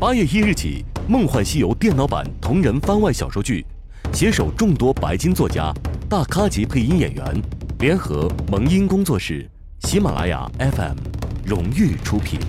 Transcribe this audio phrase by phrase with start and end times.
[0.00, 3.66] 八月一日起，《梦幻西游》电脑版同人番外小说剧，
[4.14, 5.74] 携手众多白金作家、
[6.08, 7.42] 大咖级配音演员，
[7.80, 9.46] 联合萌音工作室、
[9.80, 10.96] 喜马拉雅 FM
[11.44, 12.40] 荣誉出品。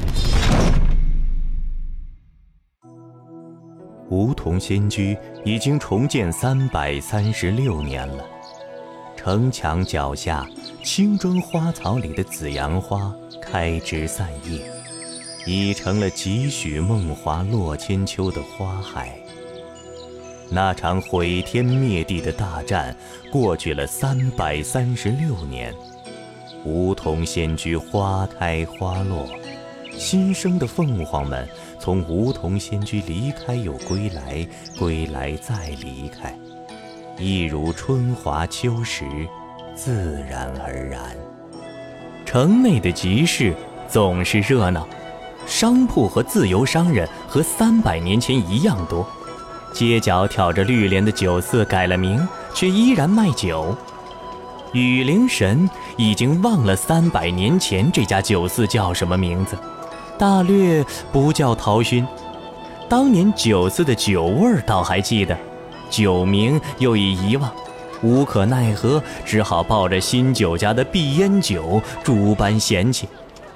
[4.10, 8.24] 梧桐仙居已经重建三百三十六年了，
[9.18, 10.48] 城墙脚下
[10.86, 14.62] 青砖花草里的紫阳花开枝散叶。
[15.46, 19.16] 已成了几许梦华落千秋的花海。
[20.50, 22.96] 那场毁天灭地的大战
[23.32, 25.74] 过去了三百三十六年，
[26.66, 29.30] 梧桐仙居花开花落，
[29.98, 31.48] 新生的凤凰们
[31.80, 34.46] 从梧桐仙居离开又归来，
[34.78, 36.38] 归来再离开，
[37.18, 39.06] 一如春华秋实，
[39.74, 41.16] 自然而然。
[42.26, 43.56] 城内的集市
[43.88, 44.86] 总是热闹。
[45.46, 49.06] 商铺和自由商人和三百年前一样多，
[49.74, 53.76] 街角挑着绿帘的酒肆改了名，却依然卖酒。
[54.74, 59.58] 雨灵神已经忘了三百年前这家酒肆叫什么名字，
[60.18, 62.08] 大略不叫陶熏。
[62.88, 65.38] 当年酒肆的酒味儿倒还记得，
[65.90, 67.52] 酒名又已遗忘，
[68.02, 73.08] 无可奈何，只好抱着新酒家的碧烟酒，诸般嫌弃。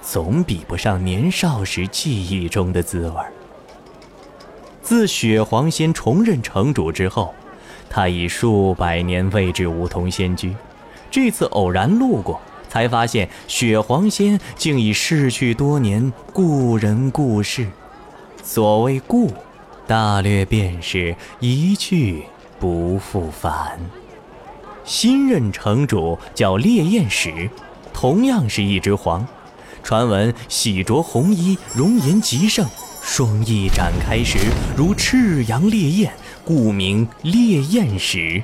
[0.08, 3.16] 总比不上年少时记忆中的滋味。
[4.84, 7.34] 自雪皇仙重任城主之后，
[7.90, 10.56] 他已数百年未至梧桐仙居。
[11.10, 12.40] 这次偶然路过，
[12.70, 17.68] 才发现雪皇仙竟已逝去多年，故人故事。
[18.44, 19.34] 所谓故，
[19.88, 22.24] 大略便是一去
[22.60, 23.80] 不复返。
[24.84, 27.50] 新任城主叫烈焰使，
[27.92, 29.26] 同样是一只黄。
[29.86, 32.66] 传闻喜着红衣，容颜极盛，
[33.04, 34.40] 双翼展开时
[34.76, 36.12] 如赤阳烈焰，
[36.44, 38.42] 故名烈焰使。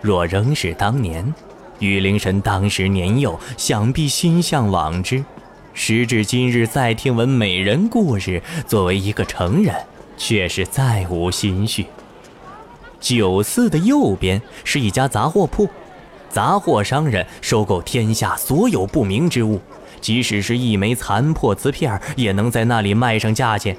[0.00, 1.34] 若仍是当年，
[1.80, 5.22] 雨灵神当时年幼，想必心向往之。
[5.74, 9.74] 时至今日，再听闻美人故事，作为一个成人，
[10.16, 11.84] 却是再无心绪。
[13.00, 15.68] 酒肆的右边是一家杂货铺，
[16.30, 19.60] 杂货商人收购天下所有不明之物。
[20.04, 23.74] 即使是一枚残破瓷片也能在那里卖上价钱。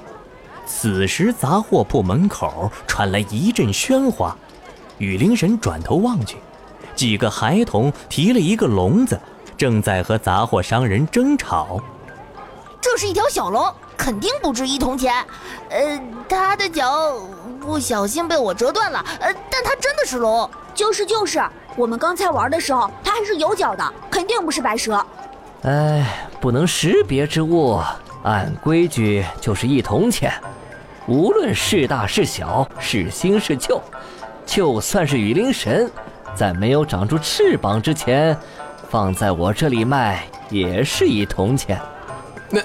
[0.66, 4.36] 此时，杂货铺门口传来一阵喧哗。
[4.98, 6.38] 雨灵神转头望去，
[6.96, 9.20] 几个孩童提了一个笼子，
[9.56, 11.80] 正在和杂货商人争吵。
[12.80, 15.24] 这是一条小龙，肯定不值一铜钱。
[15.70, 17.20] 呃，它的脚
[17.60, 18.98] 不小心被我折断了。
[19.20, 20.50] 呃，但它真的是龙。
[20.74, 21.40] 就是就是，
[21.76, 25.06] 我们刚才玩的时候，它还是有脚的，肯定不是白蛇。
[25.62, 27.80] 哎，不能识别之物，
[28.22, 30.32] 按规矩就是一铜钱。
[31.08, 33.80] 无论是大是小，是新是旧，
[34.44, 35.90] 就算是雨灵神，
[36.34, 38.36] 在没有长出翅膀之前，
[38.88, 41.80] 放在我这里卖也是一铜钱。
[42.50, 42.60] 那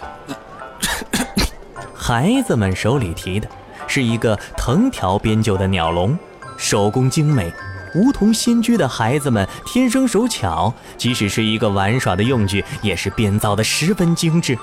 [1.95, 3.47] 孩子们手里提的
[3.87, 6.17] 是一个藤条编就的鸟笼，
[6.57, 7.51] 手工精美。
[7.95, 14.57] 梧桐仙居的孩子们天生手巧，即使是一个玩耍的用具，也是编造的十分精致。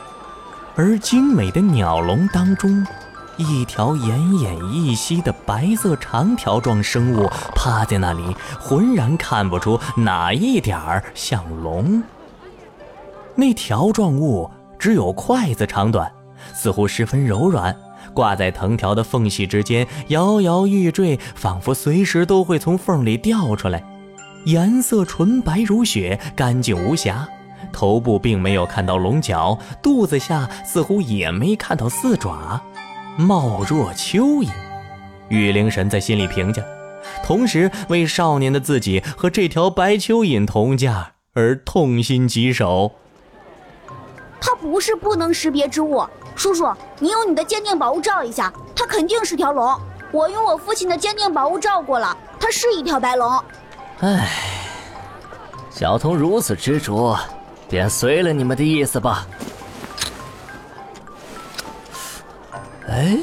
[0.74, 2.86] 而精美的鸟笼当中，
[3.36, 12.02] 一条奄奄一息的白色长条状生物趴在那里，浑然看不出哪一点儿像龙。
[13.34, 16.10] 那条状物只有筷子长短，
[16.54, 17.74] 似乎十分柔软。
[18.18, 23.80] 挂在藤条的缝隙之间，摇摇欲坠，仿佛随时都会从缝里掉出来。
[24.42, 27.28] 颜色纯白如雪，干净无瑕。
[27.72, 32.60] 头部并没有看到龙角，肚子下似乎也没看到四爪，
[33.16, 34.48] 貌若蚯蚓。
[35.28, 36.60] 雨灵神在心里评价，
[37.22, 42.90] 同时为少年的自己和这条白蚯蚓同价而痛心疾首。
[44.40, 46.02] 它不是不能识别之物。
[46.38, 49.76] 叔叔，你用你的鉴定宝物照一下，它肯定是条龙。
[50.12, 53.42] 我用我父亲的鉴定宝物照过了，它是一条白龙。
[53.98, 54.28] 唉，
[55.68, 57.18] 小童如此执着，
[57.68, 59.26] 便随了你们的意思吧。
[62.88, 63.18] 哎，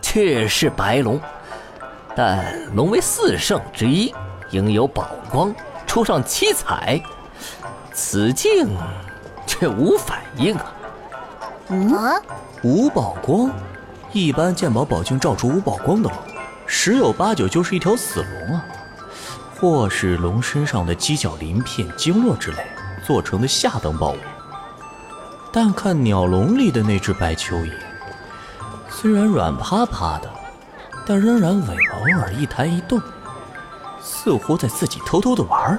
[0.00, 1.20] 确是白龙，
[2.16, 4.12] 但龙为四圣之一，
[4.52, 5.54] 应有宝光，
[5.86, 6.98] 出上七彩，
[7.92, 8.74] 此镜
[9.46, 10.72] 却无反应啊。
[11.68, 12.22] 嗯，
[12.62, 13.50] 无宝光，
[14.12, 16.18] 一般鉴宝宝镜照出无宝光的龙，
[16.64, 18.64] 十有八九就是一条死龙啊，
[19.58, 22.58] 或是龙身上的犄角鳞片、经络之类
[23.04, 24.18] 做成的下等宝物。
[25.52, 27.72] 但看鸟笼里的那只白蚯蚓，
[28.88, 30.30] 虽然软趴趴的，
[31.04, 33.02] 但仍然尾巴偶尔一抬一动，
[34.00, 35.78] 似乎在自己偷偷的玩儿，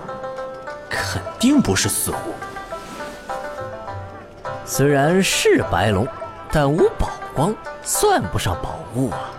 [0.90, 2.16] 肯定不是死物。
[4.70, 6.06] 虽然是白龙，
[6.52, 9.32] 但无宝光，算不上宝物啊。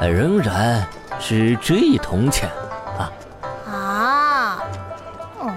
[0.00, 0.84] 仍然
[1.20, 2.50] 是值一铜钱
[2.98, 3.12] 啊！
[3.64, 4.64] 啊，
[5.40, 5.54] 嗯，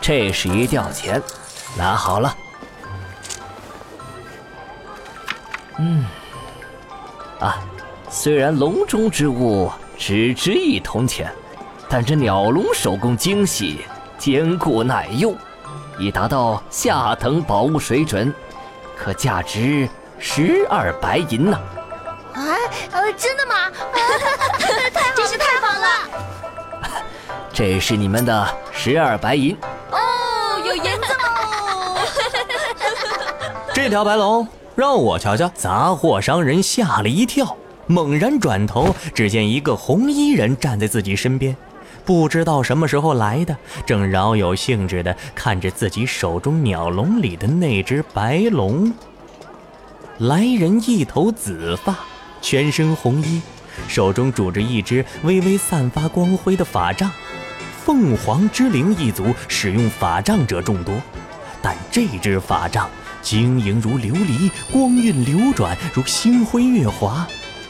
[0.00, 1.20] 这是一吊钱，
[1.76, 2.32] 拿好了。
[5.78, 6.04] 嗯，
[7.40, 7.58] 啊，
[8.08, 11.28] 虽然笼中之物只值一铜钱，
[11.88, 13.80] 但这鸟笼手工精细，
[14.16, 15.36] 坚固耐用，
[16.00, 18.34] 已达到下等宝物水准，
[18.96, 19.86] 可价值
[20.18, 21.60] 十二白银呢。
[22.32, 22.42] 哎，
[22.90, 23.70] 呃，真的吗？
[23.92, 25.88] 太好了，真是太棒了！
[27.52, 29.54] 这是你们的十二白银。
[29.90, 29.98] 哦，
[30.64, 31.98] 有银子喽！
[33.74, 34.48] 这条白龙。
[34.76, 35.46] 让我瞧瞧！
[35.54, 37.54] 杂货商人吓了一跳，
[37.86, 41.54] 猛然转头，只见一个红衣人站在自己身边，
[42.04, 43.56] 不知道什么时候来的，
[43.86, 48.92] 正饶有兴致地看着自己手中鸟笼里的那只白龙。
[50.18, 51.96] 来人一头紫发，
[52.42, 53.40] 全身红衣，
[53.88, 57.10] 手中拄着一只微微散发光辉的法杖。
[57.84, 60.94] 凤凰之灵一族使用法杖者众多，
[61.62, 62.88] 但这只法杖。
[63.22, 67.26] 晶莹如琉璃，光晕流转如星辉月华，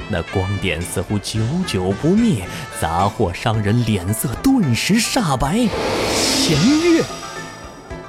[0.09, 2.47] 那光点似乎久久不灭。
[2.81, 5.69] 杂货商人脸色顿时煞白。
[6.15, 7.03] 弦月，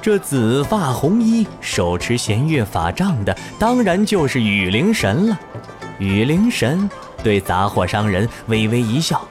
[0.02, 5.40] 这紫发红衣、手持弦月法杖的，当然就是雨灵神了。
[6.00, 6.90] 雨灵神
[7.24, 9.22] 对杂货商人微微一笑：“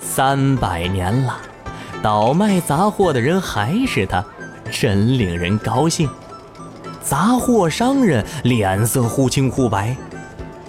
[0.00, 1.40] 三百年了，
[2.02, 4.22] 倒卖杂货的人还是他，
[4.70, 6.08] 真令人高兴。”
[7.02, 9.96] 杂货商人脸色忽青忽白，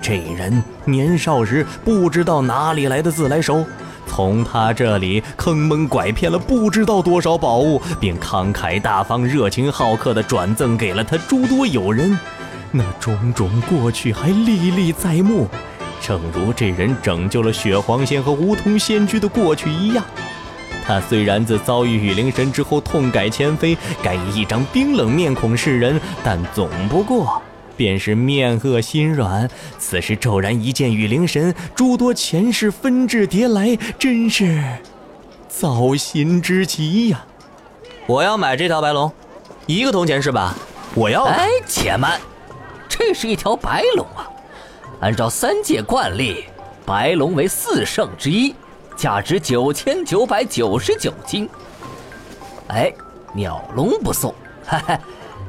[0.04, 3.66] 这人年少时不知道哪里来的自来熟，
[4.06, 12.20] 从他这里坑蒙拐骗了不知道多少宝物，并慷慨大方、热情好客地转赠给了他诸多友人，
[12.70, 15.48] 那种种过去还历历在目，
[16.02, 20.04] 正如这人拯救了雪皇仙和梧桐仙居的过去一样。
[20.86, 27.42] 他虽然自遭遇雨灵神之后痛改前非，改以一张冰冷面孔示人，但总不过
[27.76, 29.50] 便是面恶心软。
[29.78, 34.64] 此时骤然一见雨灵神，诸多前世纷至叠来，真是
[35.48, 37.26] 糟心之极呀！
[38.06, 39.12] 我要买这条白龙，
[39.66, 40.56] 一个铜钱是吧？
[40.96, 41.24] 我要。
[41.24, 42.20] 哎，且慢，
[42.90, 44.30] 这是一条白龙啊！
[45.00, 46.46] 按照三界惯例，
[46.86, 48.54] 白龙为四圣之一。
[48.96, 51.50] 价值九千九百九十九金。
[52.68, 52.94] 哎，
[53.34, 54.34] 鸟笼不送，
[54.66, 55.00] 哈哈，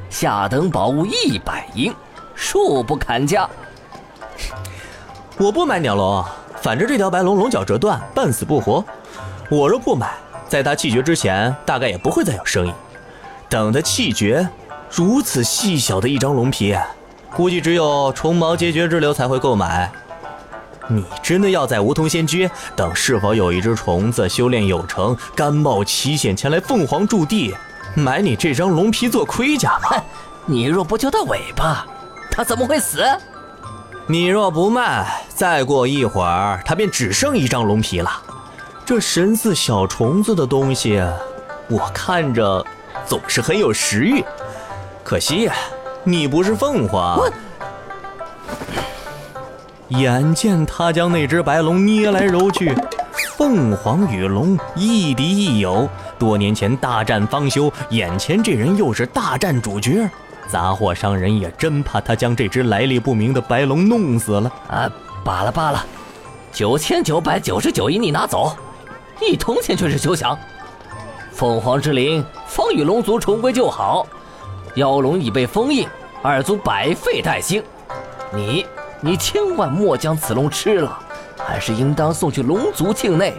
[0.09, 1.93] 下等宝物一百银，
[2.37, 3.49] 恕不砍价。
[5.37, 6.23] 我不买鸟笼，
[6.61, 8.83] 反正这条白龙龙角折断，半死不活。
[9.49, 10.13] 我若不买，
[10.47, 12.73] 在它气绝之前，大概也不会再有生意。
[13.49, 14.47] 等它气绝，
[14.89, 16.75] 如此细小的一张龙皮，
[17.35, 19.91] 估计只有虫毛结绝之流才会购买。
[20.87, 27.53] 你真的要在梧桐仙居等是否有一只虫子修炼有成，甘冒奇险前来凤凰驻地，
[27.95, 30.01] 买你这张龙皮做盔甲吗？
[30.45, 31.85] 你若不救它尾巴，
[32.35, 33.01] 它怎么会死？
[34.07, 38.11] 你若不卖，再过一会儿，他便只剩一张龙皮了。
[38.85, 41.01] 这神似小虫子的东西，
[41.69, 42.63] 我看着
[43.05, 44.21] 总是很有食欲。
[45.01, 45.53] 可惜呀，
[46.03, 47.17] 你不是凤凰。
[49.87, 52.75] 眼见他将那只白龙捏来揉去，
[53.37, 55.87] 凤凰与龙亦敌亦友，
[56.19, 60.09] 多年前大战方休，眼前这人又是大战主角，
[60.47, 64.91] 杂货商人也真怕他将这只来历不明的白龙弄死了啊！
[65.23, 65.85] 罢了罢了，
[66.51, 68.55] 九千九百九十九银你拿走，
[69.21, 70.37] 一铜钱却是休想。
[71.31, 74.05] 凤凰之灵方与龙族重归旧好，
[74.75, 75.87] 妖龙已被封印，
[76.21, 77.63] 二族百废待兴，
[78.33, 78.65] 你。
[79.01, 80.97] 你千万莫将此龙吃了，
[81.37, 83.35] 还是应当送去龙族境内，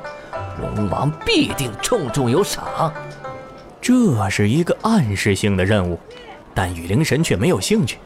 [0.61, 2.93] 龙王必定重重有赏。
[3.81, 5.99] 这是一个暗示性的任务，
[6.57, 7.99] 但雨灵神却没有兴趣。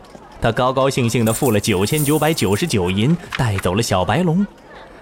[0.42, 4.44] 他高高兴兴地付了九千九百九十九银，带走了小白龙。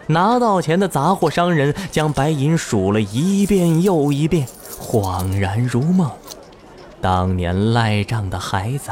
[0.06, 4.46] 拿到钱的杂货商人将白银数了一遍又一遍，
[4.78, 6.10] 恍然如梦。
[7.00, 8.90] 当年赖账的孩子，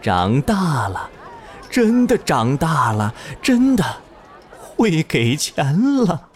[0.00, 1.10] 长大了。
[1.70, 3.12] 真的长大了，
[3.42, 3.84] 真的
[4.60, 6.28] 会给钱了。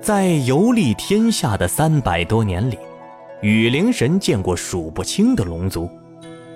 [0.00, 2.78] 在游历天下的三百多年里，
[3.40, 5.88] 雨灵神见过数不清的龙族，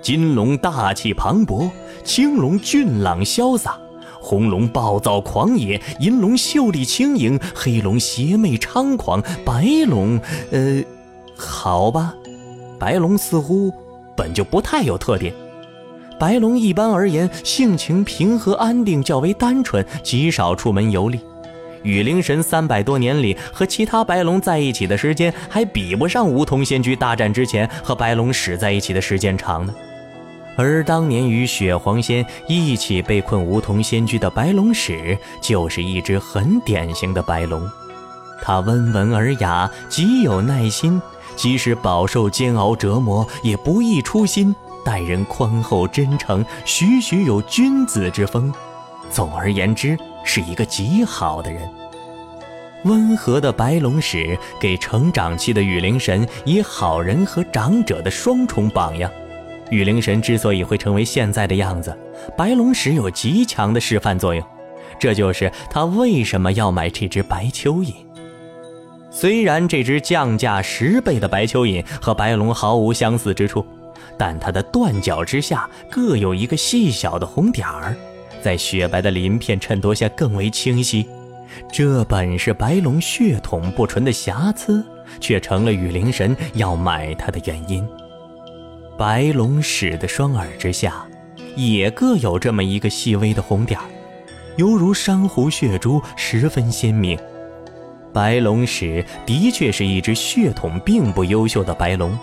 [0.01, 1.69] 金龙大气磅礴，
[2.03, 3.77] 青龙俊朗潇洒，
[4.19, 10.19] 红龙暴躁狂野，银龙秀丽轻盈，黑龙邪魅猖狂，白龙，
[10.51, 10.83] 呃，
[11.37, 12.13] 好吧，
[12.77, 13.71] 白龙似乎
[14.17, 15.33] 本就不太有特点。
[16.19, 21.17] 白龙一般而言性情平和安定，较为单纯，极少出门游历。
[21.83, 29.73] 羽灵神三百多年里和其他白龙在一起的时间，还比不上梧桐仙居大战之前和白龙使在一起的时间长呢。
[30.55, 37.67] 而当年与雪皇仙一起被困梧桐仙居的白龙使，就是一只很典型的白龙。
[38.41, 41.01] 它温文尔雅，极有耐心，
[41.35, 48.53] 即使饱受煎熬折磨，也不易出心，待人宽厚真诚，栩栩有君子之风。
[49.09, 49.97] 总而言之。
[50.23, 51.69] 是一个极好的人，
[52.85, 59.09] 温和的白龙使给成长期的雨灵神以好人和长者的双重榜样。
[59.69, 61.97] 雨灵神之所以会成为现在的样子，
[62.37, 64.45] 白龙使有极强的示范作用。
[64.99, 67.93] 这就是他为什么要买这只白蚯蚓。
[69.09, 73.65] 虽然这只降价十倍的白蚯蚓和白龙毫无相似之处，
[74.17, 77.95] 但它的断角之下各有一个细小的红点儿。
[78.43, 81.07] 在雪白的鳞片衬托下更为清晰，
[81.71, 84.85] 这本是白龙血统不纯的瑕疵，
[85.21, 87.87] 却成了雨灵神要买它的原因。
[88.97, 91.05] 白龙使的双耳之下，
[91.55, 93.85] 也各有这么一个细微的红点儿，
[94.57, 97.17] 犹如珊瑚血珠，十分鲜明。
[98.11, 102.19] 白龙使的确是一只血统并不优秀的白龙，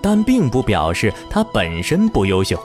[0.00, 2.56] 但并不表示它本身不优秀。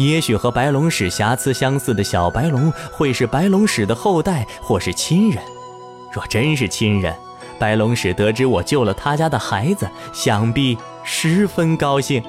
[0.00, 5.42] 也许和白龙使瑕疵相似的小白龙会是白龙使的后代，或是亲人。
[6.10, 7.14] 若真是亲人，
[7.58, 12.22] 白龙使得知我救了他家的孩子，想必十分高兴。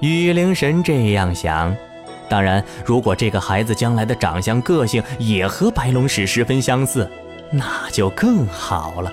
[0.00, 1.74] 雨灵神这样想。
[2.28, 7.10] 当然，如果这个孩子将来的长相、个性也和白龙使十分相似，
[7.50, 9.10] 那就更好了。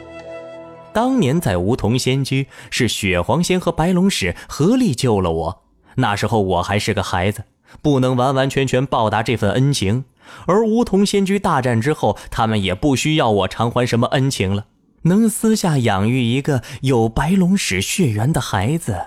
[0.92, 5.62] 当年在梧桐仙居，是雪皇仙和白龙使合力救了我，
[5.96, 7.42] 那时候我还是个孩子。
[7.82, 10.06] 不能完完全全报答这份恩情，
[10.46, 14.66] 而梧桐仙居大战之后，他们也不需要我偿还什么恩情了。
[15.04, 18.98] 能私下养育一个有白龙使血缘的孩子，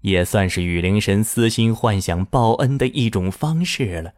[0.00, 4.12] 也算是雨灵神私心幻想报恩的一种方式了。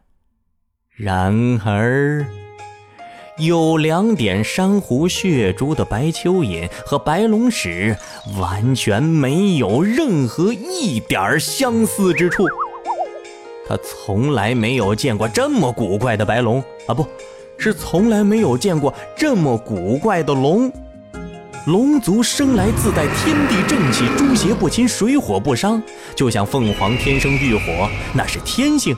[0.95, 2.25] 然而，
[3.37, 7.95] 有两点珊瑚血珠的白蚯蚓和白龙使
[8.39, 12.45] 完全没有任何一点相似之处。
[13.67, 17.05] 他从来没有见过这么古怪的白龙啊，不
[17.57, 20.71] 是从来没有见过这么古怪的龙。
[21.65, 25.83] 龙族生来自带天地正气，诸邪不侵，水火不伤，
[26.15, 28.95] 就像凤凰天生浴火，那是天性。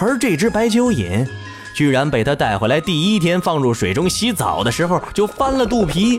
[0.00, 1.28] 而这只白蚯蚓，
[1.76, 6.18] 居然被他带回来第一天放入水中洗澡的时候就翻了肚皮。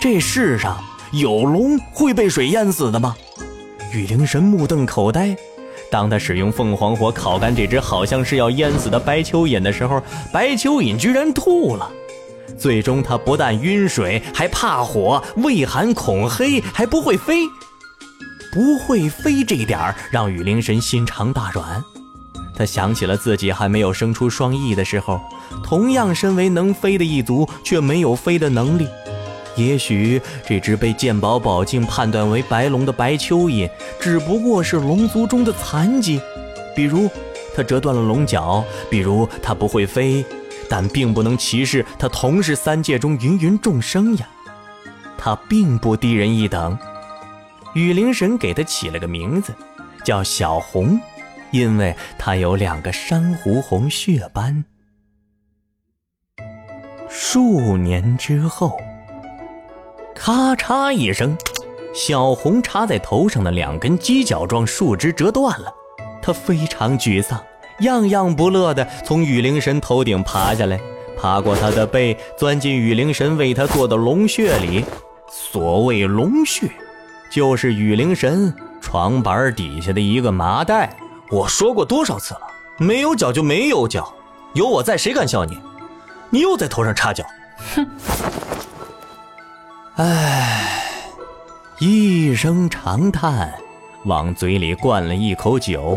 [0.00, 0.78] 这世上
[1.12, 3.16] 有龙会被水淹死的吗？
[3.92, 5.36] 雨灵神目瞪口呆。
[5.94, 11.88] 当他使用凤凰火烤干这只好像是要淹死的白蚯蚓的时候，白蚯蚓居然吐了。
[12.58, 17.44] 最终，他不但晕水，还怕火，畏寒恐黑，还不会飞。
[18.52, 21.80] 不会飞这一点儿让雨灵神心肠大软。
[22.56, 25.20] 他想起了自己还没有生出双翼的时候，
[25.62, 28.88] 同样身为能飞的一族，却没有飞的能力。
[29.56, 33.70] 也许这只被鉴宝宝镜判断为白龙的白蚯蚓，
[34.00, 36.20] 只不过是龙族中的残疾，
[36.74, 37.08] 比如
[37.54, 40.24] 它折断了龙角，比如它不会飞，
[40.68, 44.28] 但并不能歧视它同是三界中芸芸众生呀。
[45.16, 46.76] 它并不低人一等。
[47.74, 49.54] 雨灵神给它起了个名字，
[50.04, 51.00] 叫小红，
[51.52, 54.64] 因为它有两个珊瑚红血斑。
[57.08, 58.76] 数年之后。
[60.14, 61.36] 咔嚓一声，
[61.92, 65.72] 小红插在头上的两根犄角状树枝折断了。
[66.22, 67.38] 他非常沮丧，
[67.80, 70.80] 样样不乐地从雨灵神头顶爬下来，
[71.20, 74.84] 爬过他的背，钻进雨灵神为他做的龙穴里。
[75.30, 76.70] 所谓龙穴，
[77.30, 80.96] 就是雨灵神床板底下的一个麻袋。
[81.30, 82.40] 我说过多少次了，
[82.78, 84.14] 没有脚就没有脚，
[84.54, 85.58] 有我在，谁敢笑你？
[86.30, 87.24] 你又在头上插脚，
[87.74, 87.86] 哼！
[89.96, 90.82] 唉，
[91.78, 93.54] 一声长叹，
[94.06, 95.96] 往嘴里灌了一口酒。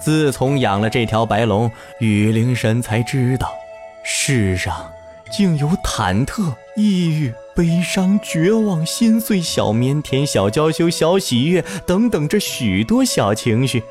[0.00, 3.54] 自从养了这条白龙，雨灵神才知道，
[4.02, 4.90] 世上
[5.30, 13.84] 竟有忐忑、抑郁、悲伤、绝望、心碎、小腼腆、小娇羞、小喜悦等等这许多小情绪。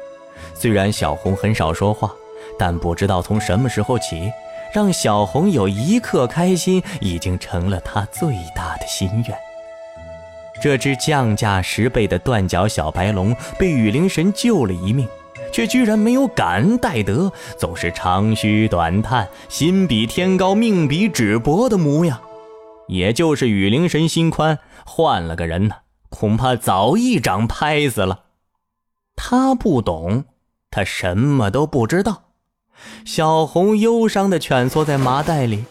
[0.54, 2.12] 虽然小红很少说话，
[2.60, 4.30] 但不知道从什么时候起，
[4.72, 9.38] 让小红有一刻开心，已经成了他最大的心愿。
[10.62, 15.08] 这只降价十倍的断脚小白龙被雨灵神救了一命，
[15.51, 22.20] 却居然没有感恩戴德，总是长吁短叹，心比天高，命比纸薄的模样。
[22.88, 25.75] 也就是雨灵神心宽，换了个人呢，
[26.10, 28.25] 恐怕早一掌拍死了。
[29.16, 30.25] 他不懂，
[30.70, 32.31] 他什么都不知道。
[33.06, 35.66] 小红忧伤地蜷缩在麻袋里，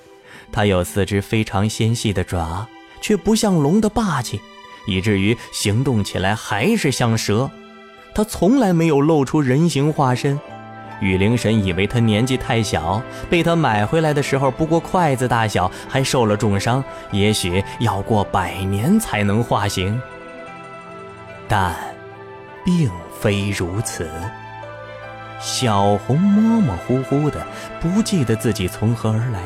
[0.53, 2.67] 它有四只非常纤细的爪，
[3.01, 4.41] 却不像龙的霸气。
[4.87, 7.51] 以至于行动起来还是像蛇，
[8.15, 10.39] 它从来没有露出人形化身。
[11.01, 20.01] 雨灵神以为它年纪太小，被他买回来的时候不过筷子大小，还受了重伤，也许要过百年才能化形。
[21.47, 21.75] 但，
[22.65, 22.91] 并
[23.21, 24.11] 非如此。
[25.41, 27.45] 小红模模糊糊的，
[27.81, 29.43] 不记得自己从何而来，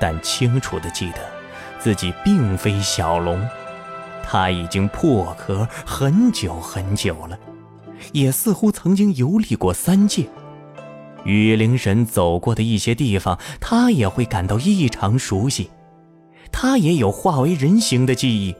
[0.00, 1.18] 但清楚的记得，
[1.78, 3.46] 自己并非小龙。
[4.24, 7.38] 他已经破壳很久很久了，
[8.12, 10.26] 也似乎曾经游历过三界。
[11.24, 15.70] 雨灵神走过的一些地方，他也会感到异常熟悉。
[16.50, 18.54] 他也有化为人形的记忆，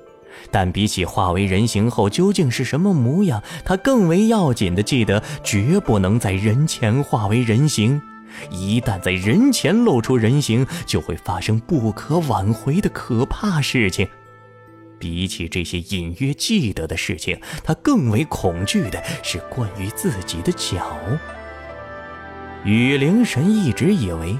[0.50, 8.00] 但比起化为人形后究竟是什么模样，他更为要紧的记得，绝不能在人前化为人形。
[8.50, 14.06] 一旦在人前露出人形，就会发生不可挽回的可怕事情。
[14.98, 20.98] 比起这些隐约记得的事情，他更为恐惧的是关于自己的脚。
[22.64, 24.36] 雨灵神一直以为，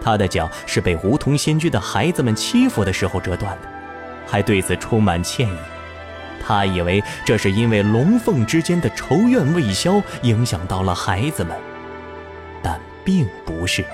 [0.00, 3.68] 他的脚是被梧桐仙居的孩子们欺负的时候折断的，
[4.26, 5.56] 还对此充满歉意。
[6.44, 11.56] 他以为这是因为龙凤之间的仇怨未消，影响到了孩子们，
[12.62, 13.84] 但并不是。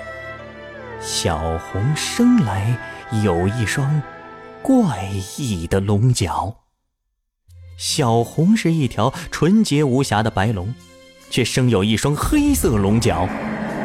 [0.99, 2.77] 小红生来
[3.23, 4.01] 有一双。
[4.61, 6.61] 怪异的龙角。
[7.77, 10.73] 小红是一条纯洁无瑕的白龙，
[11.29, 13.27] 却生有一双黑色龙角。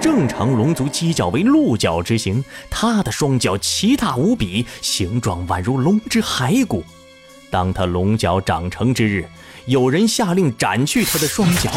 [0.00, 6.84] 正常龙族犄角为鹿角之形，它的双脚奇大无比，形状宛如龙之骸骨。
[7.50, 9.28] 当它龙角长成之日，
[9.66, 11.70] 有人下令斩去它的双脚。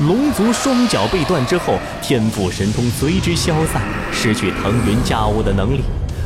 [0.00, 5.80] 龙族双脚被断之后，天赋神通随之消散，失去腾云驾雾的能力。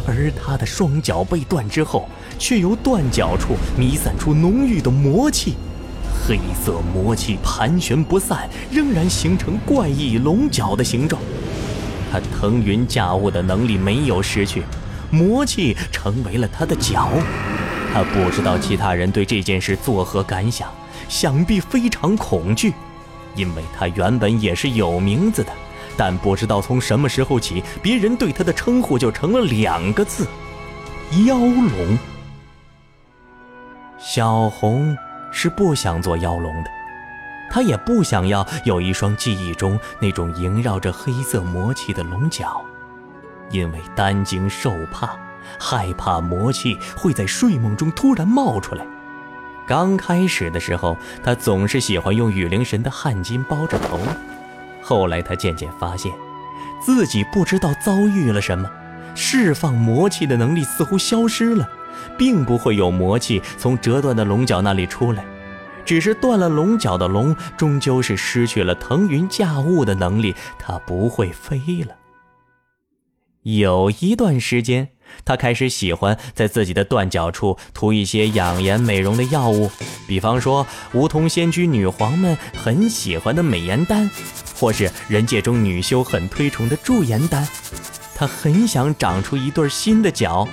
[0.07, 5.55] 而他的双脚被断之后，却由断脚处弥散出浓郁的魔气，
[6.27, 11.21] 黑色魔气盘旋不散，仍然形成怪异龙角的形状。
[12.13, 14.63] 他腾云驾雾的能力没有失去，
[15.11, 17.09] 魔气成为了他的脚。
[17.93, 20.69] 他不知道其他人对这件事作何感想，
[21.09, 22.73] 想必非常恐惧，
[23.35, 25.51] 因为他原本也是有名字的。
[25.97, 30.27] 但不知道从什么时候起，别人对他的称呼就成了两个字：
[31.27, 31.99] 妖龙。
[33.99, 34.97] 小红
[35.31, 36.71] 是不想做妖龙的，
[37.51, 42.65] 他也不想要有一双记忆中那种萦绕着黑色魔气的龙角，
[43.51, 45.11] 因为担惊受怕，
[45.59, 48.85] 害怕魔气会在睡梦中突然冒出来。
[49.67, 54.01] 刚开始的时候，他总是喜欢用雨灵神的汗巾包着头。
[54.83, 56.11] 后来，他渐渐发现，
[56.85, 58.69] 自己不知道遭遇了什么，
[59.15, 61.69] 释放魔气的能力似乎消失了，
[62.19, 65.25] 并不会有魔气从折断的龙角那里出来，
[65.85, 71.97] 只是断了龙角的龙终究是失去了腾云驾雾的能力，它不会飞了。
[73.43, 74.89] 有一段时间，
[75.25, 79.71] 他开始喜欢在自己的断脚处涂一些养颜美容的药物，
[80.07, 84.11] 比方说梧桐仙居女皇们很喜欢的美颜丹。
[84.57, 87.49] 或是人界中女修很推崇的驻颜丹，
[88.15, 90.47] 他很想长出一对新的脚，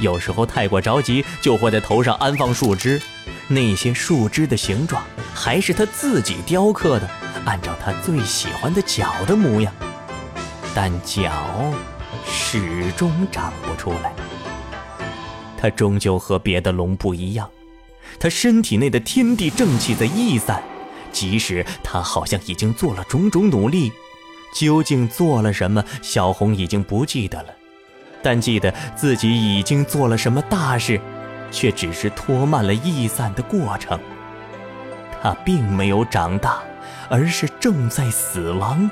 [0.00, 3.00] 有时候太过着急，就会在头上安放树枝，
[3.46, 5.02] 那些树枝的形状
[5.34, 7.08] 还是他自己雕刻的，
[7.44, 9.72] 按照他最喜欢的脚的模样，
[10.74, 11.30] 但脚
[12.26, 14.12] 始终长不出来。
[15.56, 17.50] 他终究和别的龙不一样，
[18.18, 20.62] 他身体内的天地正气在溢散。
[21.12, 23.92] 即使他好像已经做了种种努力，
[24.54, 27.48] 究竟做了什么，小红已经不记得了，
[28.22, 31.00] 但记得自己已经做了什么大事，
[31.50, 33.98] 却只是拖慢了易散的过程。
[35.22, 36.58] 他并没有长大，
[37.08, 38.90] 而是正在死亡。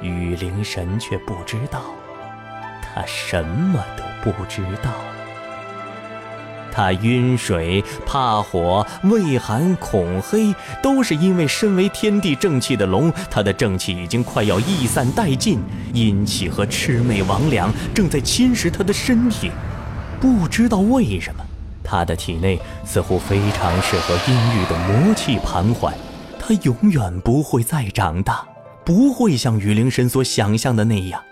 [0.00, 1.82] 雨灵神却不知道，
[2.82, 4.90] 他什么都不知道。
[6.76, 15.58] 他晕水、怕火、畏寒、恐黑，都是因为身为天地正气的龙，他的正气已经快要溢散殆尽，
[15.94, 19.50] 阴气和魑魅魍魉正在侵蚀他的身体。
[20.20, 21.42] 不知道为什么，
[21.82, 25.94] 他的体内似乎非常适合阴郁的魔气盘桓，
[26.38, 28.46] 他永远不会再长大，
[28.84, 31.22] 不会像雨灵神所想象的那样。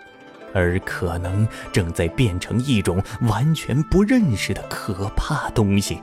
[0.55, 6.01] 而可能正在变成一种完全不认识的可怕东西。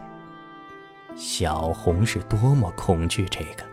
[1.16, 3.64] 小红是多么恐惧这个，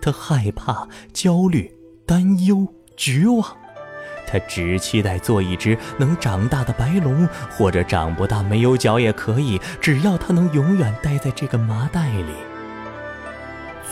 [0.00, 1.70] 她害怕、焦虑、
[2.06, 2.66] 担忧、
[2.96, 3.44] 绝望，
[4.26, 12.32] 她只期待做一只能长大的白龙，或者长不大、没有脚也可以，只要它能永远待在这个麻袋里。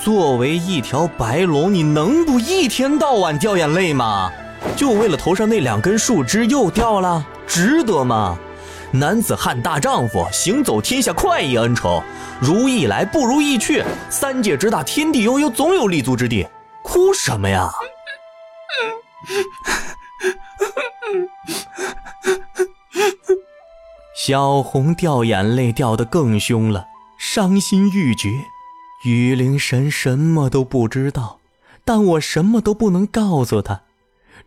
[0.03, 4.33] 作为一条白龙，你能不一天到晚掉眼泪吗？
[4.77, 8.39] 就为了头上那两根树枝又掉了，值得吗？
[8.91, 12.03] 男子汉大丈夫，行走天下快意恩仇，
[12.41, 16.47] 如意来不如意去，三界之大，天地悠悠，总有立足之地。
[16.83, 17.73] 哭什么呀？
[24.17, 26.87] 小红掉眼泪掉得更凶了，
[27.19, 28.29] 伤心欲绝。
[29.05, 31.41] 雨灵神什么都不知道，
[31.85, 33.83] 但我什么都不能告诉他。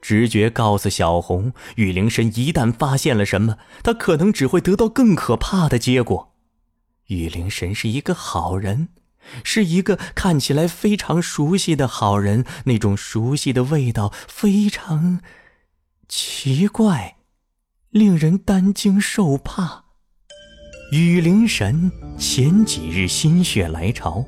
[0.02, 6.34] 直觉告诉小红，雨灵神一旦发现了什么，他可能只会得到更可怕的结果。
[7.08, 8.90] 雨灵神是一个好人，
[9.44, 15.22] 是一个看起来非常熟悉的好人，那种熟悉的味道非常
[16.08, 17.18] 奇怪，
[17.90, 19.86] 令人担惊受怕。
[20.92, 24.24] 雨灵神前几日心血来潮，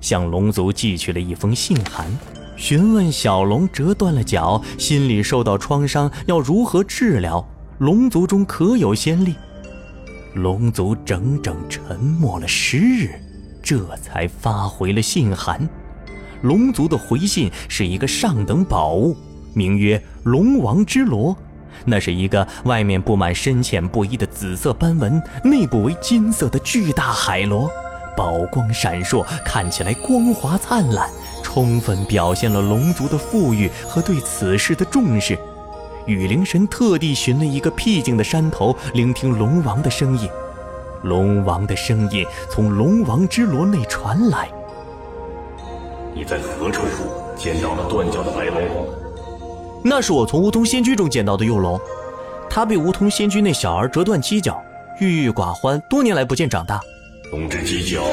[0.00, 2.08] 向龙族寄去了一封信函。
[2.56, 7.46] 询问小龙折断了脚，心里受到创伤，要如何治疗？
[7.78, 9.34] 龙族中可有先例？
[10.34, 13.10] 龙族整整沉默了十日，
[13.62, 15.68] 这才发回了信函。
[16.42, 19.14] 龙族的回信是一个上等宝物，
[19.52, 21.36] 名曰“龙王之螺”，
[21.84, 27.70] 那是一个外面布满深浅不一的紫色斑纹，内部为金色的巨大海螺，
[28.16, 31.10] 宝光闪烁，看起来光滑灿烂。
[31.56, 35.38] 充分表现了龙族的富裕和对此事的重视。
[36.04, 40.28] 雨灵神特地寻了一个僻静的山头，聆听龙王的声音。
[41.02, 44.50] 龙王的声音从龙王之罗内传来
[46.14, 46.82] ：“你在何处
[47.38, 48.86] 见到了断脚的白龙
[49.82, 51.80] ？”“那是我从梧桐仙居中捡到的幼龙，
[52.50, 54.62] 它被梧桐仙居那小儿折断犄角，
[55.00, 56.82] 郁郁寡欢，多年来不见长大。
[57.32, 58.04] ”“龙之犄角，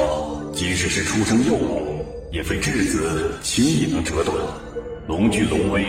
[0.50, 1.92] 即使是出生幼龙。”
[2.34, 4.36] 也非质子轻易能折断。
[5.06, 5.86] 龙聚龙威，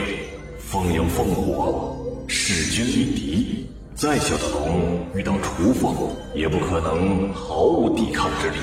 [0.59, 3.65] 风迎凤火，势均力敌。
[3.95, 5.95] 再小的龙遇到雏凤，
[6.35, 8.57] 也不可能毫无抵抗之力。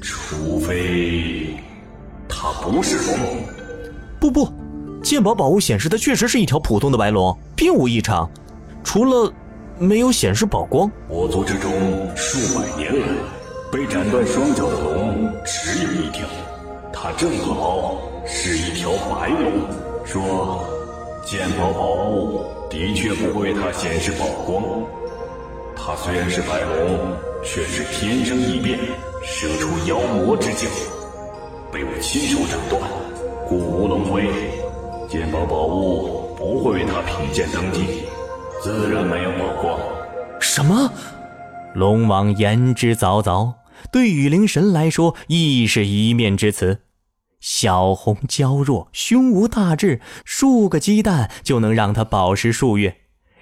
[0.00, 1.56] 除非
[2.28, 3.18] 它不是龙。
[4.20, 4.48] 不不，
[5.02, 8.30] 鉴宝宝物显示的确实是一条普通的白龙，并无异常，
[8.84, 9.34] 除了
[9.76, 10.88] 没有显示宝光。
[11.08, 11.68] 我族之中
[12.14, 13.08] 数百年来。
[13.72, 16.28] 被斩断双脚的龙只有一条，
[16.92, 19.50] 它正好是一条白龙。
[20.04, 20.62] 说，
[21.24, 24.62] 鉴宝宝物的确不会为它显示宝光。
[25.74, 28.78] 它虽然是白龙，却是天生异变，
[29.22, 30.68] 生出妖魔之角，
[31.72, 32.78] 被我亲手斩断，
[33.48, 34.28] 故无龙威。
[35.08, 38.04] 鉴宝宝物不会为它品鉴登记，
[38.60, 39.78] 自然没有宝光。
[40.40, 40.92] 什么？
[41.72, 43.50] 龙王言之凿凿。
[43.90, 46.82] 对雨灵神来说，亦是一面之词。
[47.40, 52.98] 小红娇弱，胸无大志，数个鸡蛋就能让她饱食数月。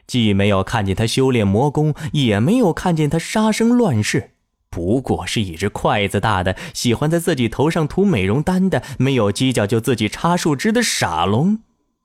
[0.06, 4.30] 既没有看见她修炼魔功，也没有看见她杀生乱世，
[4.70, 11.60] 不过是一只筷子大的、喜欢在自己头上涂美容丹的、没有犄角就自己插树枝的傻龙，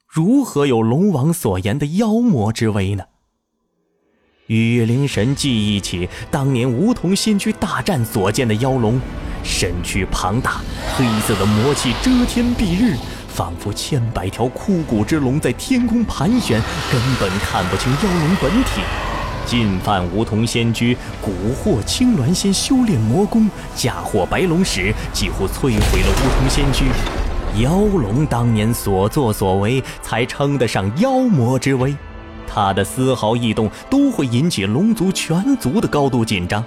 [0.08, 3.06] 如何有龙王所言的妖魔之威呢？
[4.48, 9.02] 雨灵神记忆起当年梧桐仙居大战所见的妖龙，
[9.44, 10.62] 身躯庞大，
[10.96, 12.96] 黑色的魔气遮天蔽日，
[13.28, 18.82] 仿佛千百条枯骨之龙在天空盘旋，根本看不清妖龙本体。
[19.48, 26.86] 进犯梧桐仙居，蛊惑青鸾仙修炼魔功，嫁祸白龙使，几乎摧毁了梧桐仙居。
[27.64, 31.96] 妖龙当年所作所为，才称得上妖魔之威。
[32.48, 36.64] 他的丝毫异动都会引起龙族全族的高度紧张。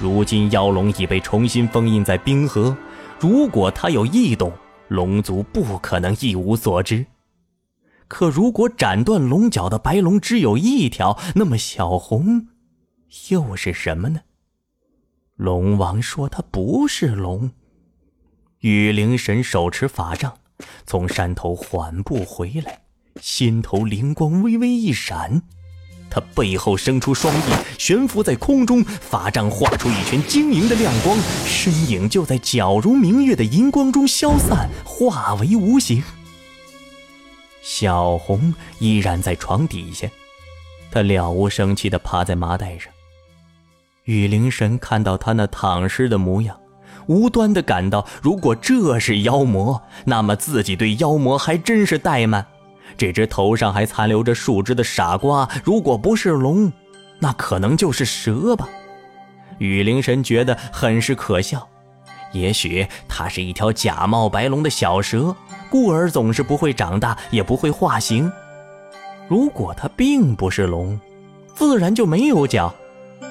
[0.00, 2.76] 如今妖龙已被重新封印在冰河，
[3.18, 4.52] 如果他有异动，
[4.88, 7.06] 龙族不可能一无所知。
[8.06, 12.48] 可如果斩断龙角的白龙只有一条，那么小红
[13.28, 14.20] 又是什么呢？
[15.36, 17.50] 龙王说他不是龙。
[18.60, 20.38] 雨灵神手持法杖，
[20.86, 22.80] 从山头缓步回来，
[23.20, 25.42] 心头灵光微微一闪。
[26.10, 27.42] 他背后伸出双翼，
[27.78, 36.02] 悬浮在空中，法杖画出一圈晶莹的亮光，身影就在皎如明月的银光中消散，化为无形。
[37.60, 40.08] 小红依然在床底下，
[40.90, 42.90] 她了无生气地趴在麻袋上。
[44.04, 46.58] 雨灵神看到他那躺尸的模样，
[47.06, 52.46] 无端地感到，如果这是妖魔，那么自己对妖魔还真是怠慢。
[52.98, 56.70] 这只头上还残留着树枝的傻瓜，如果不是龙，
[57.20, 58.68] 那可能就是蛇吧？
[59.58, 61.66] 雨灵神觉得很是可笑。
[62.32, 65.34] 也许它是一条假冒白龙的小蛇，
[65.70, 68.30] 故而总是不会长大，也不会化形。
[69.28, 71.00] 如果它并不是龙，
[71.54, 72.74] 自然就没有脚。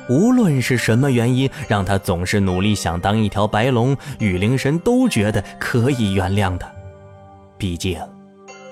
[0.10, 6.71] 无论是什么原因，让它总是努力想当一条白龙，雨灵神都觉得可以原谅它。
[7.58, 7.99] 毕竟。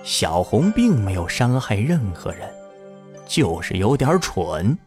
[0.06, 2.48] 小红并没有伤害任何人，
[3.28, 4.78] 就是有点蠢。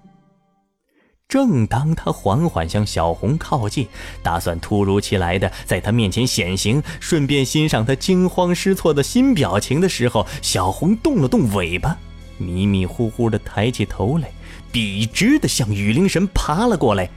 [1.26, 3.88] 正当他缓缓向小红靠近，
[4.22, 11.98] 打算突如其来的在他面前显形，顺便欣赏他惊慌失措的新表情的时候，小红动了动尾巴，
[12.38, 14.30] 迷迷糊糊的抬起头来，
[14.70, 17.10] 笔直的向雨灵神爬了过来。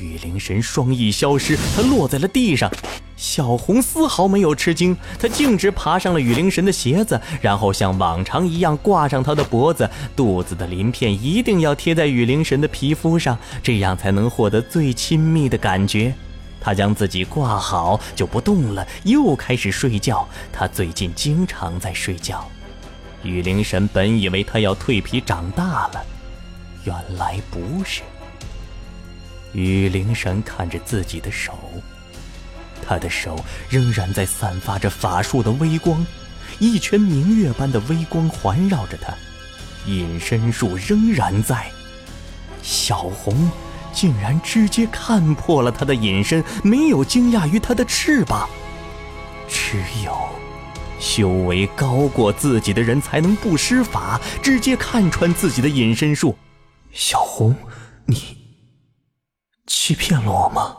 [0.00, 2.70] 雨灵神双翼消失，他落在了地上。
[3.16, 9.88] 小红丝毫没有吃惊，他径直爬上了雨灵神的鞋子，然后像往常一样挂上他的脖子。
[10.14, 16.12] 肚子的鳞片一定要贴在雨灵神的皮肤上，这样才能获得最亲密的感觉。
[16.60, 20.28] 他将自己挂好就不动了，又开始睡觉。
[20.52, 22.46] 他最近经常在睡觉。
[23.22, 26.04] 雨灵神本以为他要蜕皮长大了，
[26.84, 28.02] 原来不是。
[29.56, 31.54] 雨灵神看着自己的手，
[32.86, 36.06] 他的手仍然在散发着法术的微光，
[36.58, 39.14] 一圈明月般的微光环绕着他，
[39.86, 41.70] 隐身术仍然在。
[42.62, 43.50] 小红
[43.94, 48.46] 竟然直接看破了他的隐身，没有惊讶于他的翅膀。
[49.48, 50.14] 只有
[51.00, 56.36] 修为高过自己的人才能不施法，直接看穿自己的隐身术。
[56.92, 57.56] 小红，
[58.04, 58.45] 你。
[59.66, 60.76] 欺骗了我吗？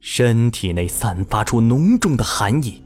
[0.00, 2.82] 身体内散发出浓重的寒意，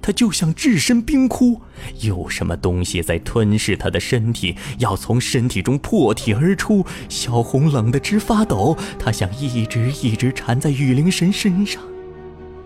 [0.00, 1.62] 他就像置身冰窟，
[2.00, 6.84] 有什么东西在吞噬他的身体，要从身体中破体而出。
[7.08, 11.82] 小红冷得直发抖，她想一直一直缠在雨灵神身上。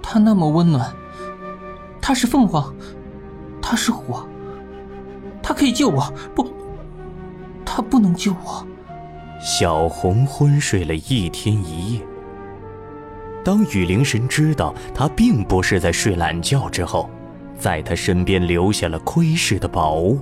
[0.03, 0.95] 他那么温暖，
[2.01, 2.75] 他是凤凰，
[3.63, 4.29] 他是火，
[5.43, 6.53] 他可以救我，不，
[7.65, 8.67] 他不能救我。
[9.41, 12.01] 小红昏睡了一天一夜。
[13.45, 17.11] 当雨灵神知道他并不是在睡懒觉之后，
[17.59, 20.19] 在他身边留下了窥视的宝物。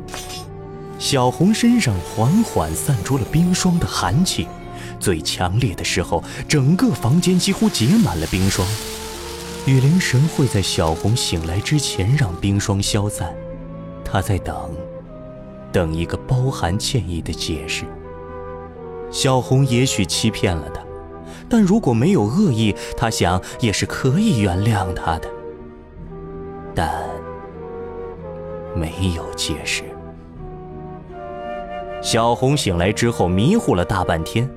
[0.98, 4.48] 小红身上缓缓散出了冰霜的寒气，
[4.98, 8.66] 最强烈的时候，整个房间几乎结满了冰霜。
[9.66, 13.32] 雨灵神会在小红醒来之前让冰霜消散，
[14.04, 14.70] 他在等，
[15.70, 17.84] 等一个包含歉意的解释。
[19.12, 20.80] 小红也许欺骗了他，
[21.48, 25.28] 但如果没有恶意，他想也是可以原谅他的。
[26.74, 26.90] 但
[28.74, 29.84] 没有解释。
[32.00, 34.50] 小红醒来之后迷糊了大半天，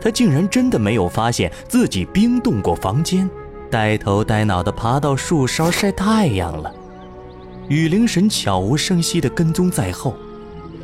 [0.00, 3.28] 她竟然真的没有发现自己冰冻过房间，
[3.70, 6.72] 呆头呆脑的爬到树梢晒太阳了。
[7.68, 10.14] 雨灵神悄无声息地跟踪在后，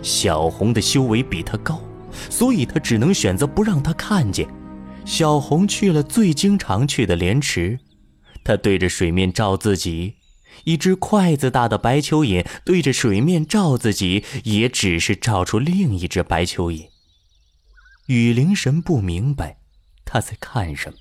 [0.00, 1.78] 小红的修为比他高。
[2.30, 4.48] 所以他只能选择不让他看见。
[5.04, 7.78] 小红去了最经常去的莲池，
[8.44, 10.16] 他对着水面照自己，
[10.64, 16.88] 一只筷子大的白蚯蚓对着水面照自己，也只是照出另一只白蚯蚓。
[18.06, 19.58] 雨灵神不明白
[20.04, 20.98] 他在看什么。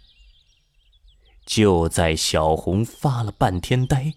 [1.46, 4.14] 就在小红发了半天呆，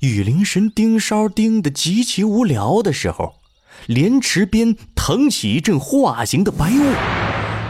[0.00, 3.40] 雨灵神盯梢盯得极其无聊的时候。
[3.86, 6.94] 莲池边腾起一阵化形的白雾，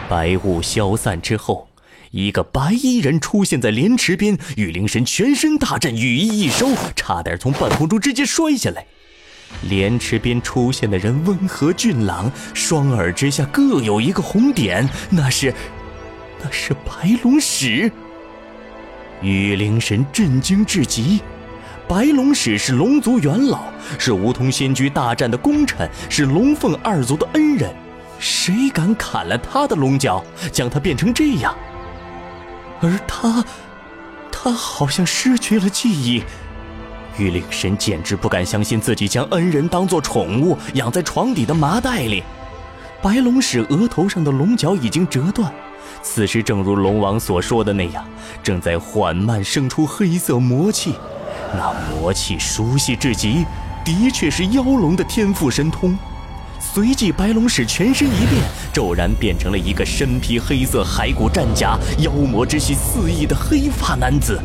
[0.09, 1.67] 白雾消散之后，
[2.11, 4.37] 一个白衣人出现在莲池边。
[4.55, 8.85] 雨灵神全身大震，羽翼一收，差点从半空中直接摔下来。
[9.69, 15.53] 莲池边出现的人温和俊朗，双耳之下各有一个红点，那是，
[16.41, 17.91] 那是白龙使。
[19.21, 21.21] 雨灵神震惊至极。
[21.87, 23.65] 白龙使是龙族元老，
[23.99, 27.71] 是梧桐仙居大战的功臣，是龙凤二族的恩人。
[28.17, 31.55] 谁敢砍了他的龙角，将他变成这样？
[32.81, 33.45] 而他，
[34.31, 36.23] 他好像失去了记忆。
[37.17, 42.23] 玉灵神简直不敢相信自己将恩人当作宠物养在床底的麻袋里。
[43.01, 45.53] 白龙使额头上的龙角已经折断，
[46.01, 48.03] 此时正如龙王所说的那样，
[48.41, 50.95] 正在缓慢生出黑色魔气。
[51.57, 53.45] 那魔气熟悉至极，
[53.83, 55.97] 的确是妖龙的天赋神通。
[56.59, 64.41] 随即，白龙使全身一变，骤然变成了一个身披黑色骸骨战甲、妖魔之气四溢的黑发男子。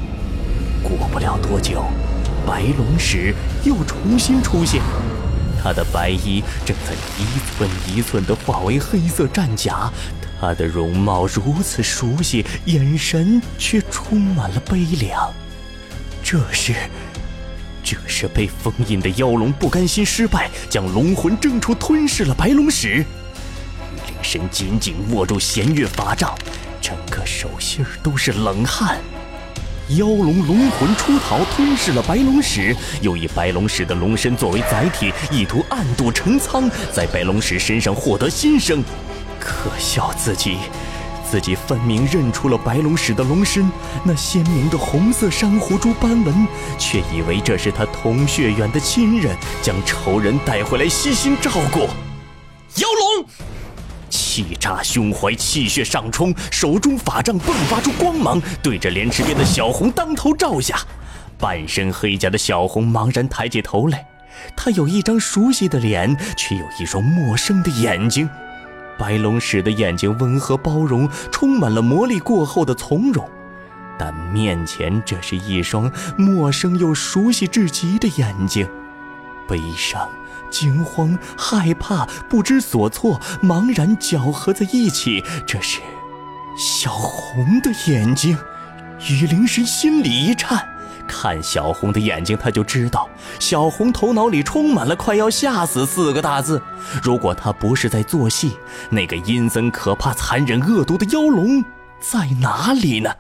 [0.83, 1.85] 过不了多久。
[2.47, 4.81] 白龙使又重新出现，
[5.63, 7.25] 他的白衣正在一
[7.57, 9.91] 寸一寸地化为黑色战甲，
[10.41, 15.33] 他的容貌如此熟悉，眼神却充满了悲凉。
[16.31, 16.73] 这是，
[17.83, 23.05] 这是被封印的妖龙不甘心失败，将龙魂挣出，吞噬了白龙使。
[24.07, 26.33] 灵神紧紧握住弦月法杖，
[26.81, 28.99] 整个手心都是冷汗。
[29.97, 38.85] 妖龙龙魂出逃，吞噬了白龙使，又以白龙使的龙身作为载体，意图暗度陈仓，在白龙使身上获得新生。
[39.41, 40.59] 可笑自己，
[41.31, 43.71] 自己分明认出了白龙使的龙身，
[44.03, 51.83] 那鲜明的红色珊瑚珠斑纹，却以为这是他同血缘的亲人，将仇人带回来悉心照顾。
[52.81, 53.25] 妖龙。
[54.09, 60.81] 气炸胸怀，气血上冲，手中法杖迸发出光芒，对着莲池边的小红当头照下。
[61.39, 64.05] 半身黑甲的小红茫然抬起头来，
[64.57, 68.29] 他有一张熟悉的脸，却有一双陌生的眼睛。
[69.01, 73.27] 白龙使的眼睛温和包容，充满了魔力过后的从容，
[73.99, 78.69] 但面前这是一双陌生又熟悉至极的眼睛，
[79.49, 80.07] 悲伤。
[80.51, 85.81] 惊慌、害怕、不知所措、茫然搅合在一起，这是
[86.59, 88.37] 小红的眼睛。
[89.09, 90.69] 雨灵神心里一颤，
[91.11, 93.09] 看小红的眼睛，他就知道
[93.41, 96.63] 小红头脑里充满了“快要吓死”四个大字。
[97.03, 98.57] 如果他不是在做戏，
[98.91, 101.65] 那个阴森、可怕、残忍、恶毒的妖龙
[102.01, 103.11] 在哪里呢？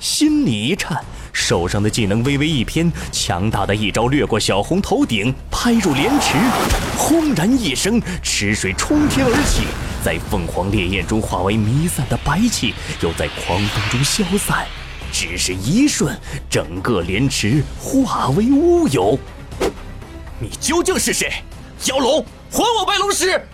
[0.00, 1.02] 心里一颤。
[1.32, 6.36] 手上的技能微微一偏，强大的一招掠过小红头顶，拍入莲池，
[6.98, 9.62] 轰然一声，池水冲天而起，
[10.04, 14.66] 在凤凰烈焰中化为弥散的白气，又在狂风中消散。
[15.12, 16.18] 只是一瞬，
[16.50, 19.18] 整个莲池化为乌有。
[20.40, 21.44] 你究竟是谁？
[21.86, 23.46] 妖龙，还我白龙石！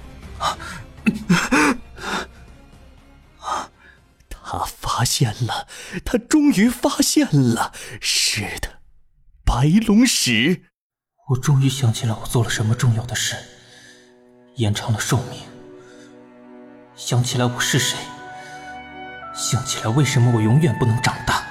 [4.30, 5.66] 他发现了，
[6.04, 8.80] 他终于发现了，是的，
[9.44, 10.62] 白龙使。
[11.30, 13.36] 我终于想起来，我做了什么重要的事，
[14.54, 15.40] 延长了寿命。
[16.96, 17.98] 想起来我是谁，
[19.34, 21.44] 想起来为什么我永远不能长大。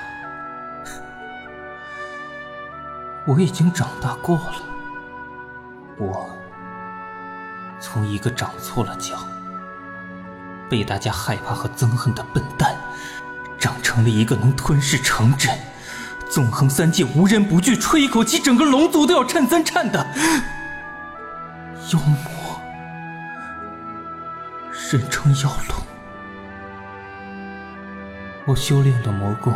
[3.28, 4.54] 我已经长大过了，
[5.98, 6.30] 我
[7.78, 9.18] 从一个长错了脚。
[10.70, 12.76] 被大家害怕和憎恨的笨蛋，
[13.60, 15.54] 长成了一个能吞噬城镇、
[16.30, 20.06] 纵横三界、无人不惧、吹一口气整个龙族都要颤三颤的
[21.92, 22.62] 妖魔，
[24.92, 25.78] 人称妖龙。
[28.46, 29.54] 我修炼了魔功，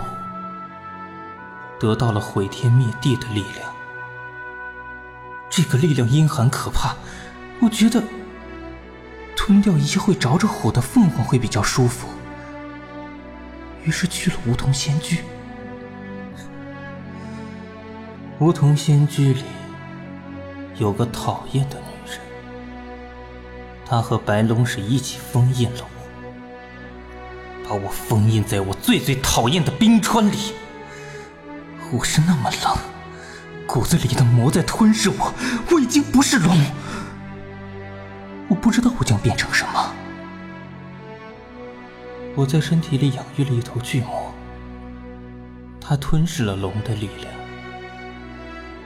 [1.81, 3.73] 得到了毁天灭地的力量。
[5.49, 6.93] 这个力量阴寒可怕，
[7.59, 8.03] 我觉得。
[9.35, 12.07] 吞掉一些会着着火的凤凰会比较舒服，
[13.83, 15.23] 于是去了梧桐仙居。
[18.37, 19.43] 梧桐仙居里
[20.75, 22.19] 有个讨厌的女人，
[23.83, 30.53] 她和白龙使一起封印了我，把我封印在我最最讨厌的冰川里。
[31.91, 32.77] 我是那么冷，
[33.67, 35.33] 骨子里的魔在吞噬我，
[35.71, 36.57] 我已经不是龙。
[38.47, 39.93] 我不知道我将变成什么。
[42.33, 44.33] 我在身体里养育了一头巨魔，
[45.81, 47.27] 它吞噬了龙的力量，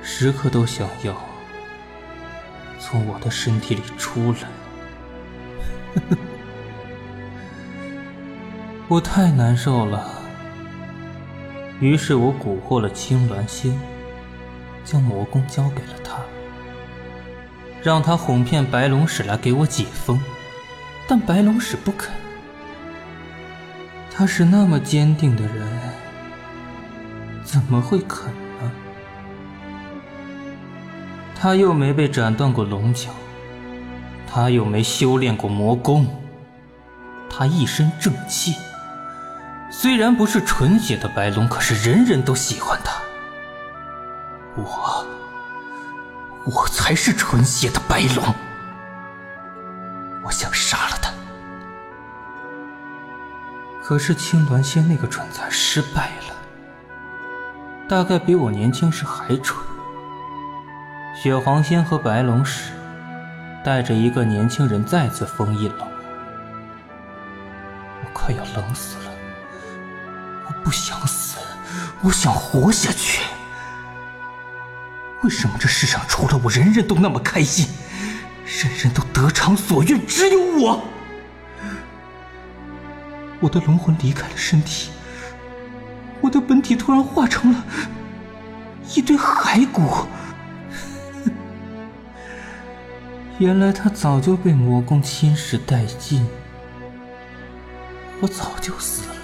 [0.02, 1.16] 时刻都想要
[2.80, 4.40] 从我的身体里出来。
[8.88, 10.15] 我太难受了，
[11.80, 13.78] 于是我蛊惑了青鸾仙，
[14.84, 16.18] 将魔功交给了他。
[17.84, 20.20] 让他哄骗白龙使来给我解封，
[21.08, 22.12] 但白龙使不肯。
[24.10, 25.68] 他是那么坚定的人，
[27.44, 28.72] 怎么会肯呢？
[31.38, 33.10] 他又没被斩断过龙角，
[34.26, 36.08] 他又没修炼过魔功，
[37.30, 38.56] 他一身正气，
[39.78, 42.94] 虽然不是纯血的白龙，可是人人都喜欢他。
[44.56, 45.06] 我，
[46.46, 48.24] 我才是纯血的白龙。
[50.24, 51.12] 我想杀了他，
[53.84, 56.34] 可是青鸾仙那个蠢材失败了，
[57.90, 59.62] 大概比我年轻时还蠢。
[61.22, 62.72] 血皇仙和白龙使
[63.62, 65.92] 带着一个年轻人再次封印了我，
[68.06, 69.15] 我快要冷死了。
[70.48, 71.38] 我不想死，
[72.02, 73.22] 我想活下去。
[75.24, 77.68] 为什么这世上除了我，人人都那么开心，
[78.46, 80.84] 人人都得偿所愿，只有我？
[83.40, 84.92] 我的龙魂离开了身体，
[86.22, 87.64] 我的本体突然化成了
[88.94, 90.06] 一堆骸骨。
[93.40, 96.26] 原来他早就被魔宫侵蚀殆尽，
[98.22, 99.15] 我早就死了。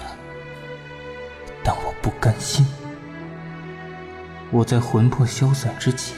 [2.02, 2.66] 不甘心，
[4.50, 6.16] 我在魂魄消散之前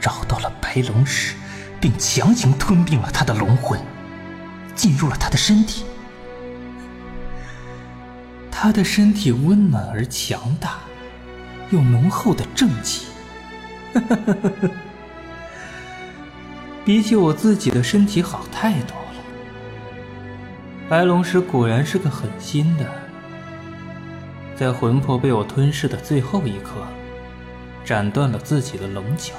[0.00, 1.34] 找到了白龙石，
[1.78, 3.78] 并强行吞并了他的龙魂，
[4.74, 5.84] 进入了他的身体。
[8.50, 10.78] 他的身体温暖而强大，
[11.70, 13.08] 有浓厚的正气，
[16.84, 19.04] 比起我自己的身体好太多了。
[20.88, 22.86] 白龙石果然是个狠心的。
[24.58, 26.84] 在魂魄被我吞噬的最后一刻，
[27.84, 29.34] 斩断了自己的龙角。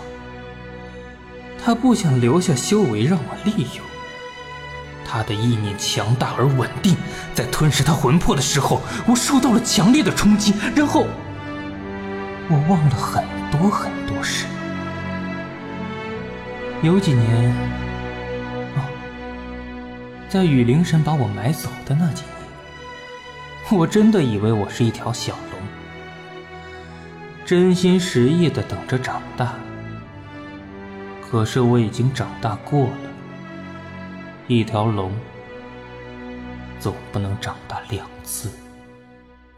[1.62, 3.86] 他不想留下修为让我利用。
[5.06, 6.96] 他的意念强大而稳定，
[7.34, 11.06] 在吞噬他魂魄的时候，我受到了强烈的冲击，然后
[12.48, 14.46] 我忘了很多很多事。
[16.82, 17.54] 有几年，
[18.78, 18.80] 哦，
[20.30, 22.39] 在雨灵神把我买走的那几年。
[23.72, 25.62] 我真的以为我是一条小龙，
[27.46, 29.54] 真心实意的等着长大。
[31.22, 32.98] 可是我已经长大过了。
[34.48, 35.14] 一条龙
[36.80, 38.50] 总不能长大两次。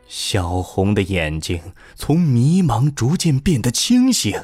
[0.09, 1.61] 小红的眼睛
[1.95, 4.37] 从迷茫逐渐变得清醒，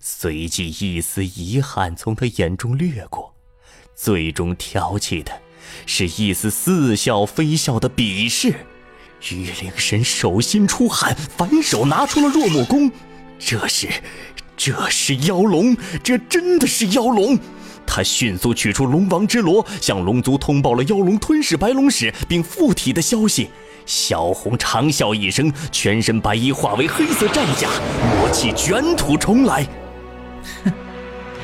[0.00, 3.36] 随即一丝遗憾从他眼中掠过，
[3.94, 5.40] 最终挑起的
[5.86, 8.52] 是一丝似笑非笑的鄙视。
[9.30, 12.90] 玉灵神手心出汗，反手拿出了若木弓。
[13.38, 13.88] 这是，
[14.56, 17.38] 这是妖龙，这真的是妖龙。
[17.86, 23.48] 他迅速取出龙王之罗，向龙族通报了妖龙吞噬白龙使并附体的消息。
[23.84, 27.68] 小红长啸一声，全身白衣化为黑色战甲，
[28.18, 29.66] 魔气卷土重来。
[30.64, 30.72] 哼，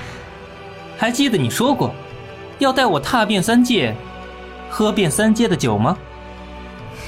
[0.98, 1.94] 还记得你说过，
[2.58, 3.94] 要带我踏遍三界，
[4.68, 5.96] 喝遍三界的酒吗？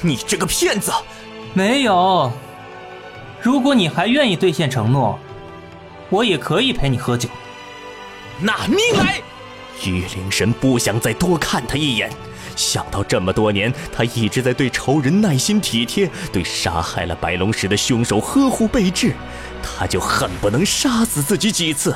[0.05, 0.91] 你这个骗子！
[1.53, 2.31] 没有。
[3.41, 5.17] 如果你还愿意兑现承诺，
[6.09, 7.27] 我也可以陪你喝酒。
[8.39, 9.19] 拿命来！
[9.83, 12.11] 玉灵神不想再多看他一眼。
[12.55, 19.13] 想到这么多年，他一直在对仇人耐心体贴，对杀害了白龙石的凶手呵护备至，
[19.63, 21.95] 他就恨不能杀死自己几次。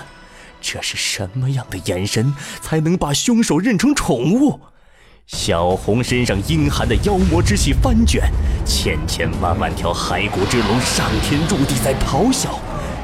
[0.60, 4.60] 这是什么样的眼神，才能把凶手认成宠物？
[5.32, 8.24] 小红身上阴寒的妖魔之气翻卷，
[8.66, 12.60] 千千万万条骸骨之龙上天入地在咆哮。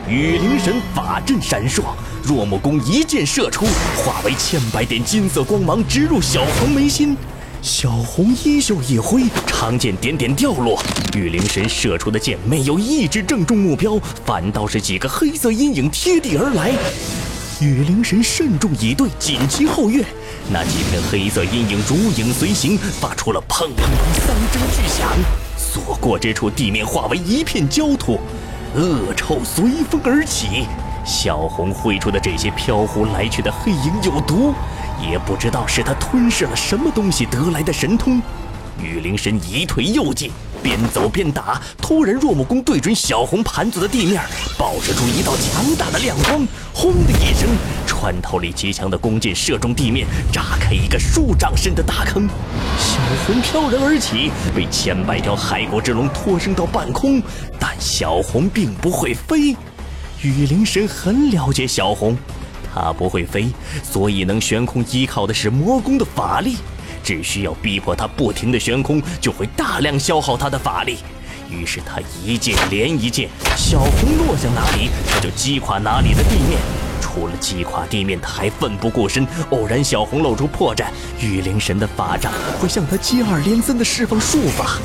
[0.10, 1.84] 雨灵神法阵闪烁，
[2.24, 3.66] 若木弓一箭射出，
[3.96, 7.16] 化为千百点金色光芒，直入小红眉心。
[7.62, 10.82] 小红衣袖一挥，长剑点点掉落。
[11.16, 16.72] 雨灵神射出的箭没有一直正中目标，反倒是几个黑色阴影贴地而来。
[17.62, 20.04] 雨灵神慎重以对，紧急后跃。
[20.52, 25.08] 那几片黑色阴影如影随形，发出了砰砰砰三声巨响。
[25.58, 28.20] 所过之处，地面化为一片焦土，
[28.76, 30.66] 恶臭随风而起。
[31.06, 34.54] 小红挥出的这些飘忽来去的黑影有毒，
[35.02, 38.22] 也不知道是他吞噬了什么东西得来的神通。
[38.82, 40.30] 雨灵神一退又进，
[40.66, 41.62] 边走边打。
[41.78, 44.20] 突然，若木弓对准小红盘坐的地面，
[44.58, 46.48] 爆射出一道强大的亮光。
[46.74, 47.48] 轰的一声，
[47.86, 52.28] 穿透力极强的弓箭射中地面，炸开一个数丈深的大坑。
[52.80, 52.98] 小
[53.28, 57.22] 红飘然而起，被千百条骸骨之龙拖升到半空。
[57.60, 59.56] 但小红并不会飞。
[60.24, 62.18] 雨灵神很了解小红，
[62.74, 63.50] 他不会飞，
[63.84, 66.58] 所以能悬空，依靠的是魔宫的法力。
[67.06, 70.98] 只需要逼迫他不停的悬空，就会大量消耗他的法力。
[71.52, 76.60] 于是他一剑连一剑，小红落向哪里，他就击垮哪里的地面。
[77.00, 79.26] 除了击垮地面，他还奋不顾身。
[79.52, 80.88] 偶然小红露出破绽，
[81.22, 84.80] 御灵神的法杖会向他接二连三的释放术法。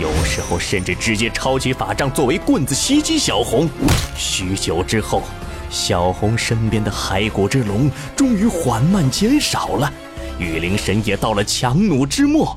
[0.00, 3.68] 有时候甚至直接抄起法杖作为棍子袭击小红。
[4.16, 5.22] 许久之后，
[5.68, 9.92] 小红身边的骸骨之龙终于缓慢减少了，
[10.38, 12.56] 雨灵神也到了强弩之末。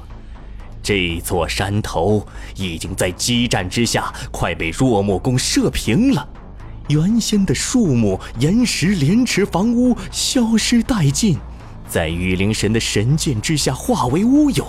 [0.84, 2.26] 这座山头
[2.56, 6.28] 已经在激战之下快被若木弓射平了，
[6.90, 11.38] 原先的树木、岩石、莲池房屋消失殆尽，
[11.88, 14.66] 在雨灵神的神剑之下化为乌有，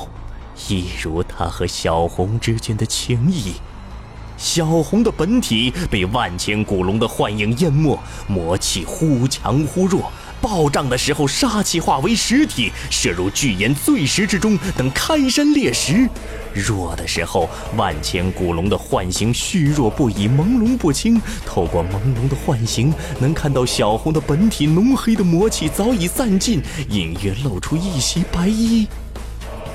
[0.68, 3.54] 一如他和小红之间的情谊。
[4.36, 10.10] 小红的本体被万千古龙的幻影淹没，魔气忽强忽弱。
[10.42, 16.08] 暴涨的时候，杀气化为实体，射入巨岩碎石之中，等开山裂石；
[16.52, 21.22] 弱的时候，万千古龙的幻形虚弱不已，朦胧不清。
[21.46, 28.88] 透过朦胧的幻形，能看到小红的本体浓黑的魔气早已散尽，隐约露出一袭白衣。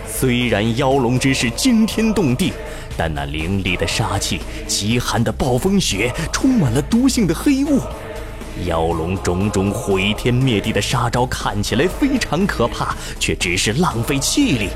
[0.06, 2.52] 虽然妖龙之势惊天动地，
[2.98, 7.80] 但那凌厉的杀气、极寒的暴风雪，充满了毒性的黑雾。
[8.66, 14.70] 妖龙种种毁天灭地的杀招看起来非常可怕，却只是浪费气力。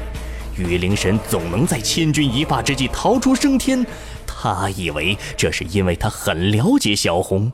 [0.58, 3.86] 雨灵神总能在千钧一发之际逃出升天，
[4.28, 7.52] 他以为这是因为他很了解小红，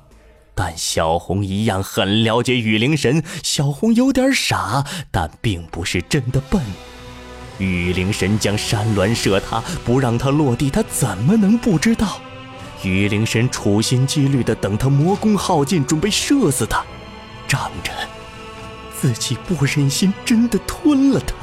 [0.55, 3.23] 但小红一样很了解雨灵神。
[3.43, 6.61] 小红有点傻，但并不是真的笨。
[7.59, 12.19] 雨灵神将山峦射他，不让他落地，他怎么能不知道？
[12.84, 16.84] 雨灵神处心积虑地等他魔功耗尽，准备射死他，
[17.47, 17.91] 仗着
[18.99, 21.34] 自己不忍心真的吞了他。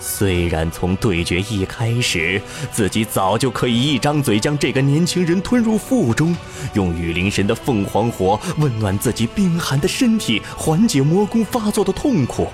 [0.00, 6.36] 虽然从对决一开始，自己早就可以一张嘴将这个年轻人吞入腹中，
[6.74, 12.48] 用雨灵神的凤凰火温暖自己冰寒的身体，缓解魔功发作的痛苦，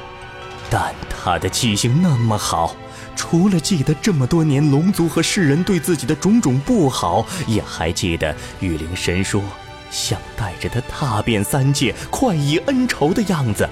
[0.71, 2.77] 但他的记性那么好。
[3.17, 9.43] 除了记得这么多年龙族和世人对自己的种种不好，也还记得玉灵神说
[9.91, 13.69] 想带着他踏遍三界，快意恩仇的样子。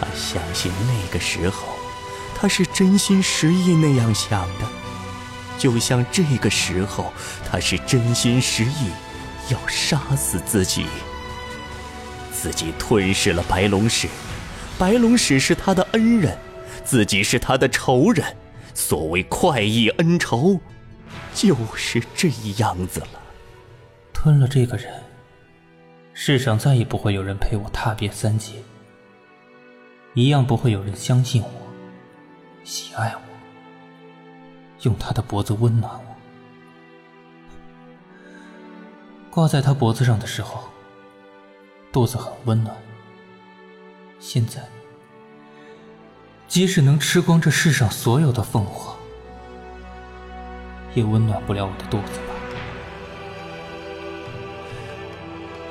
[0.00, 1.68] 他相信那个时候，
[2.36, 4.66] 他是真心实意那样想的，
[5.58, 7.12] 就像这个时候，
[7.50, 8.90] 他是真心实意
[9.50, 10.86] 要杀死自己。
[12.32, 14.06] 自己吞噬了白龙使，
[14.76, 16.36] 白龙使是他的恩人，
[16.84, 18.36] 自己是他的仇人。
[18.76, 20.60] 所谓快意恩仇，
[21.32, 22.28] 就是这
[22.58, 23.08] 样子了。
[24.12, 24.92] 吞了这个人，
[26.12, 28.54] 世上再也不会有人陪我踏遍三界，
[30.14, 31.48] 一样不会有人相信我、
[32.64, 33.20] 喜爱我，
[34.82, 36.16] 用他的脖子温暖我。
[39.30, 40.64] 挂在他脖子上的时候，
[41.92, 42.76] 肚子很温暖。
[44.18, 44.60] 现在。
[46.54, 48.96] 即使能吃光这世上所有的凤凰，
[50.94, 52.34] 也温暖不了我的肚子吧？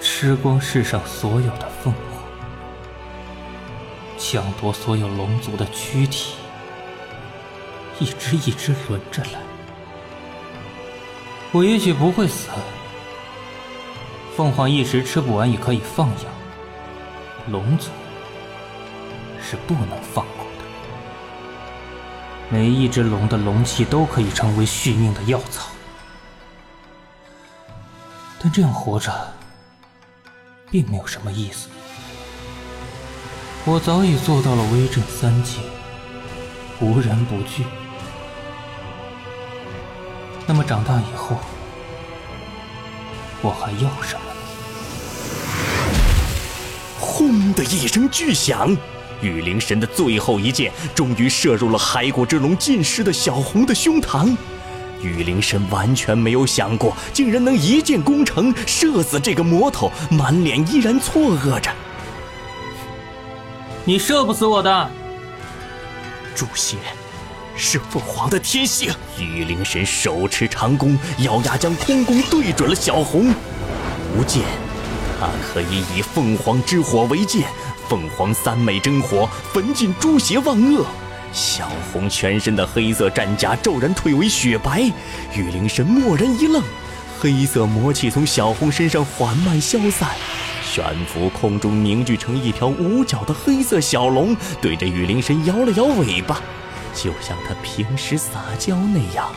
[0.01, 2.03] 吃光世上所有的凤凰，
[4.17, 6.35] 抢夺所有龙族的躯体，
[7.99, 9.39] 一只一只轮着来。
[11.53, 12.49] 我也许不会死，
[14.35, 16.25] 凤凰一时吃不完也可以放养，
[17.49, 17.89] 龙族
[19.41, 20.42] 是不能放过。
[22.53, 25.69] 每一只龙的龙气都可以成为续命的药草，
[28.39, 29.11] 但这样活着
[30.69, 31.67] 并没有什么意思。
[33.65, 35.61] 我早已做到了威震三界，
[36.79, 37.65] 无人不惧。
[40.45, 41.35] 那么长大以后，
[43.41, 44.21] 我还要什么？
[46.99, 48.77] 轰的一声巨响。
[49.23, 54.35] 雨灵神的最后一箭终于射入了骸骨之龙浸湿的小红的胸膛，
[55.01, 61.71] 雨灵神完全没有想过，竟然能一箭攻城，射死这个魔头，满脸依然错愕着。
[63.85, 64.89] 你射不死我的，
[66.35, 66.75] 诛邪
[67.55, 68.93] 是凤凰的天性。
[69.17, 73.33] 雨灵神手持长弓，咬牙将空弓对准了小红。
[74.17, 74.41] 无剑，
[75.17, 77.47] 他可以以凤凰之火为剑。
[77.87, 80.85] 凤凰三昧真火焚尽诸邪万恶，
[81.31, 84.81] 小红全身的黑色战甲骤然退为雪白。
[85.35, 86.63] 玉灵神蓦然一愣，
[87.19, 90.09] 黑色魔气从小红身上缓慢消散，
[90.63, 96.41] 悬浮空中凝聚成一条五角的黑色小龙，对着雨灵神摇了摇尾巴，
[96.93, 99.27] 就像他平时撒娇那样。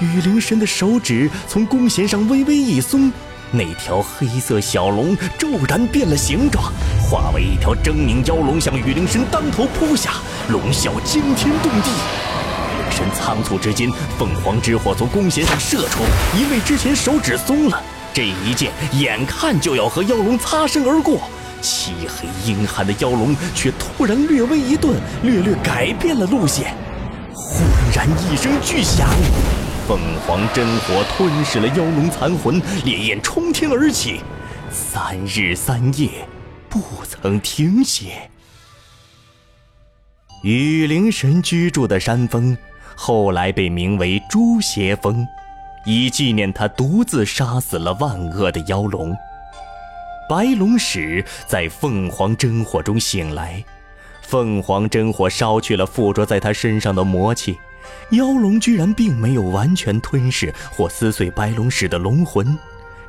[0.00, 3.12] 雨灵神的手指从弓弦上微微一松。
[3.50, 10.12] 那条黑色小龙骤然变了形状，化为一条狰狞妖龙，向雨灵神当头扑下，
[10.48, 11.90] 龙啸惊天动地。
[11.90, 13.88] 雨灵神神仓促之间，
[14.18, 16.02] 凤凰之火从弓弦上射出，
[16.36, 17.80] 因为之前手指松了，
[18.12, 21.20] 这一箭眼看就要和妖龙擦身而过。
[21.60, 26.74] 漆黑阴寒的妖龙却突然略微一顿，略略改变了路线。
[27.32, 27.62] 忽
[27.94, 29.08] 然一声巨响，
[29.88, 34.20] 凤凰真火吞噬了妖龙残魂，烈焰冲天而起，
[34.70, 36.10] 三日三夜
[36.68, 36.78] 不
[37.08, 38.30] 曾停歇。
[40.42, 42.54] 雨灵神居住的山峰，
[42.94, 45.26] 后来被名为诛邪峰，
[45.86, 49.16] 以纪念他独自杀死了万恶的妖龙。
[50.28, 53.64] 白龙使在凤凰真火中醒来，
[54.20, 57.58] 凤凰真火烧去了附着在他身上的魔气，
[58.10, 62.58] 妖龙居然并没有完全吞噬或撕碎白龙使的龙魂，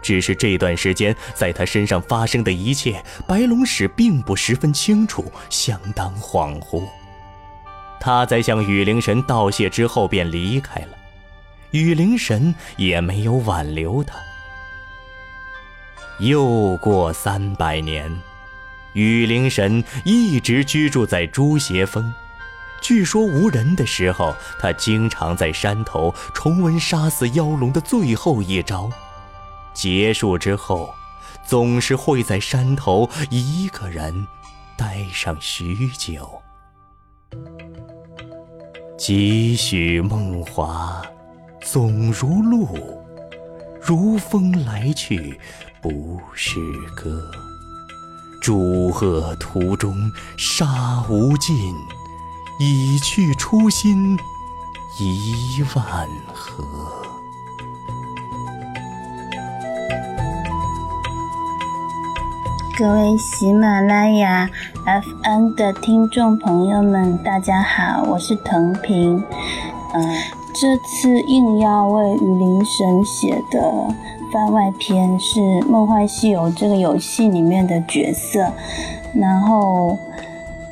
[0.01, 6.83] 只是这段时间在他身上发生的一切，白龙使并不十分清楚，相当恍惚。
[7.99, 10.97] 他在向雨灵神道谢之后便离开了，
[11.71, 14.15] 雨灵神也没有挽留他。
[16.19, 18.13] 又过三百年，
[18.93, 22.13] 雨灵神一直居住在朱邪峰。
[22.81, 28.89] 据说无人的时候，他经常在山头重温杀死妖龙的最后一招。
[29.73, 30.93] 结束之后，
[31.45, 34.27] 总是会在山头一个人
[34.77, 36.41] 待上许久。
[38.97, 41.01] 几许梦华，
[41.61, 43.01] 总如露，
[43.81, 45.39] 如风来去。
[45.81, 46.59] 不是
[46.93, 47.31] 歌，
[48.41, 51.55] 诸恶途中杀无尽，
[52.61, 54.19] 已去初心
[54.97, 56.61] 一万合。
[62.77, 64.49] 各位喜马拉雅
[64.85, 69.23] FM 的听众朋友们，大家好，我是藤平。
[69.93, 70.15] 嗯，
[70.53, 73.87] 这次应邀为雨林神写的。
[74.33, 78.51] 番外篇是《梦幻西游》这个游戏里面的角色，
[79.15, 79.97] 然后，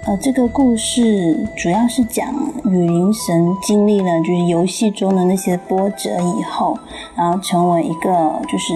[0.08, 2.34] 呃，这个故事主要是讲
[2.64, 6.80] 雨林神经历了就是游戏中的那些波折以后，
[7.14, 8.74] 然后成为一个就是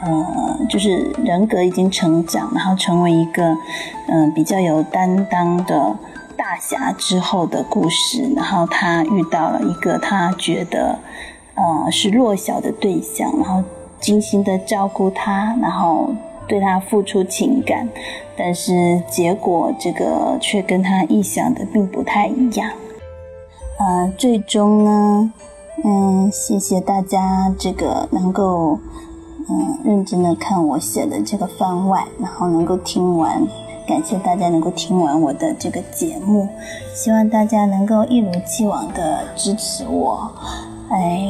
[0.00, 3.56] 呃就是人格已经成长，然后成为一个
[4.08, 5.96] 嗯比较有担当的
[6.36, 10.98] 大侠之后的故事，然后他遇到了一个他觉得
[11.54, 13.62] 呃是弱小的对象，然后。
[14.00, 16.08] 精心的照顾他，然后
[16.46, 17.88] 对他付出情感，
[18.38, 22.70] 但是结果这个却跟他臆想的并不太一样。
[23.78, 25.32] 呃，最终呢，
[25.84, 28.78] 嗯，谢谢大家这个能够
[29.48, 33.46] 嗯认真的看我写的这个番外，然后能够听完，
[33.86, 36.48] 感谢大家能够听完我的这个节目，
[36.94, 40.30] 希望大家能够一如既往的支持我。
[40.90, 41.20] 哎，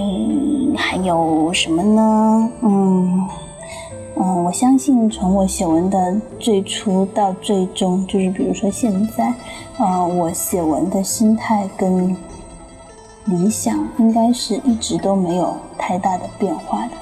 [0.76, 2.50] 还有什么呢？
[2.62, 2.68] 嗯
[3.18, 3.28] 嗯，
[4.48, 9.34] 我相信从我写文的最初到最终，就是比如说现在，
[9.76, 12.16] 呃，我写文的心态跟
[13.26, 16.92] 理想应该是一直都没有太大的变化的。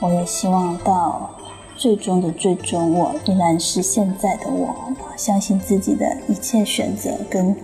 [0.00, 1.30] 我也希望到
[1.76, 4.74] 最终的最终，我依然是现在的我，
[5.16, 7.54] 相信自己的一切选择跟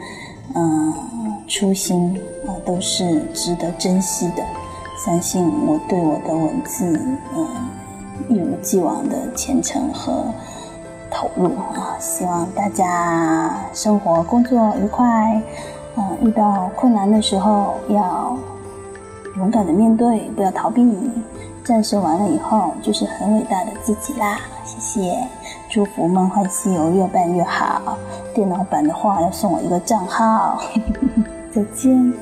[0.55, 0.95] 嗯
[1.49, 2.17] 初心。
[2.47, 4.45] 啊，都是值得珍惜的。
[5.05, 6.85] 相信我对我的文字，
[7.35, 7.49] 嗯，
[8.29, 10.25] 一如既往的虔诚和
[11.11, 11.97] 投入啊！
[11.99, 15.41] 希望大家生活工作愉快，
[15.97, 18.37] 嗯，遇到困难的时候要
[19.37, 20.83] 勇敢的面对，不要逃避。
[21.65, 24.39] 战胜完了以后，就是很伟大的自己啦！
[24.65, 25.17] 谢谢，
[25.71, 27.97] 祝福《梦幻西游》越办越好。
[28.35, 30.61] 电脑版的话，要送我一个账号。
[31.51, 32.13] 再见。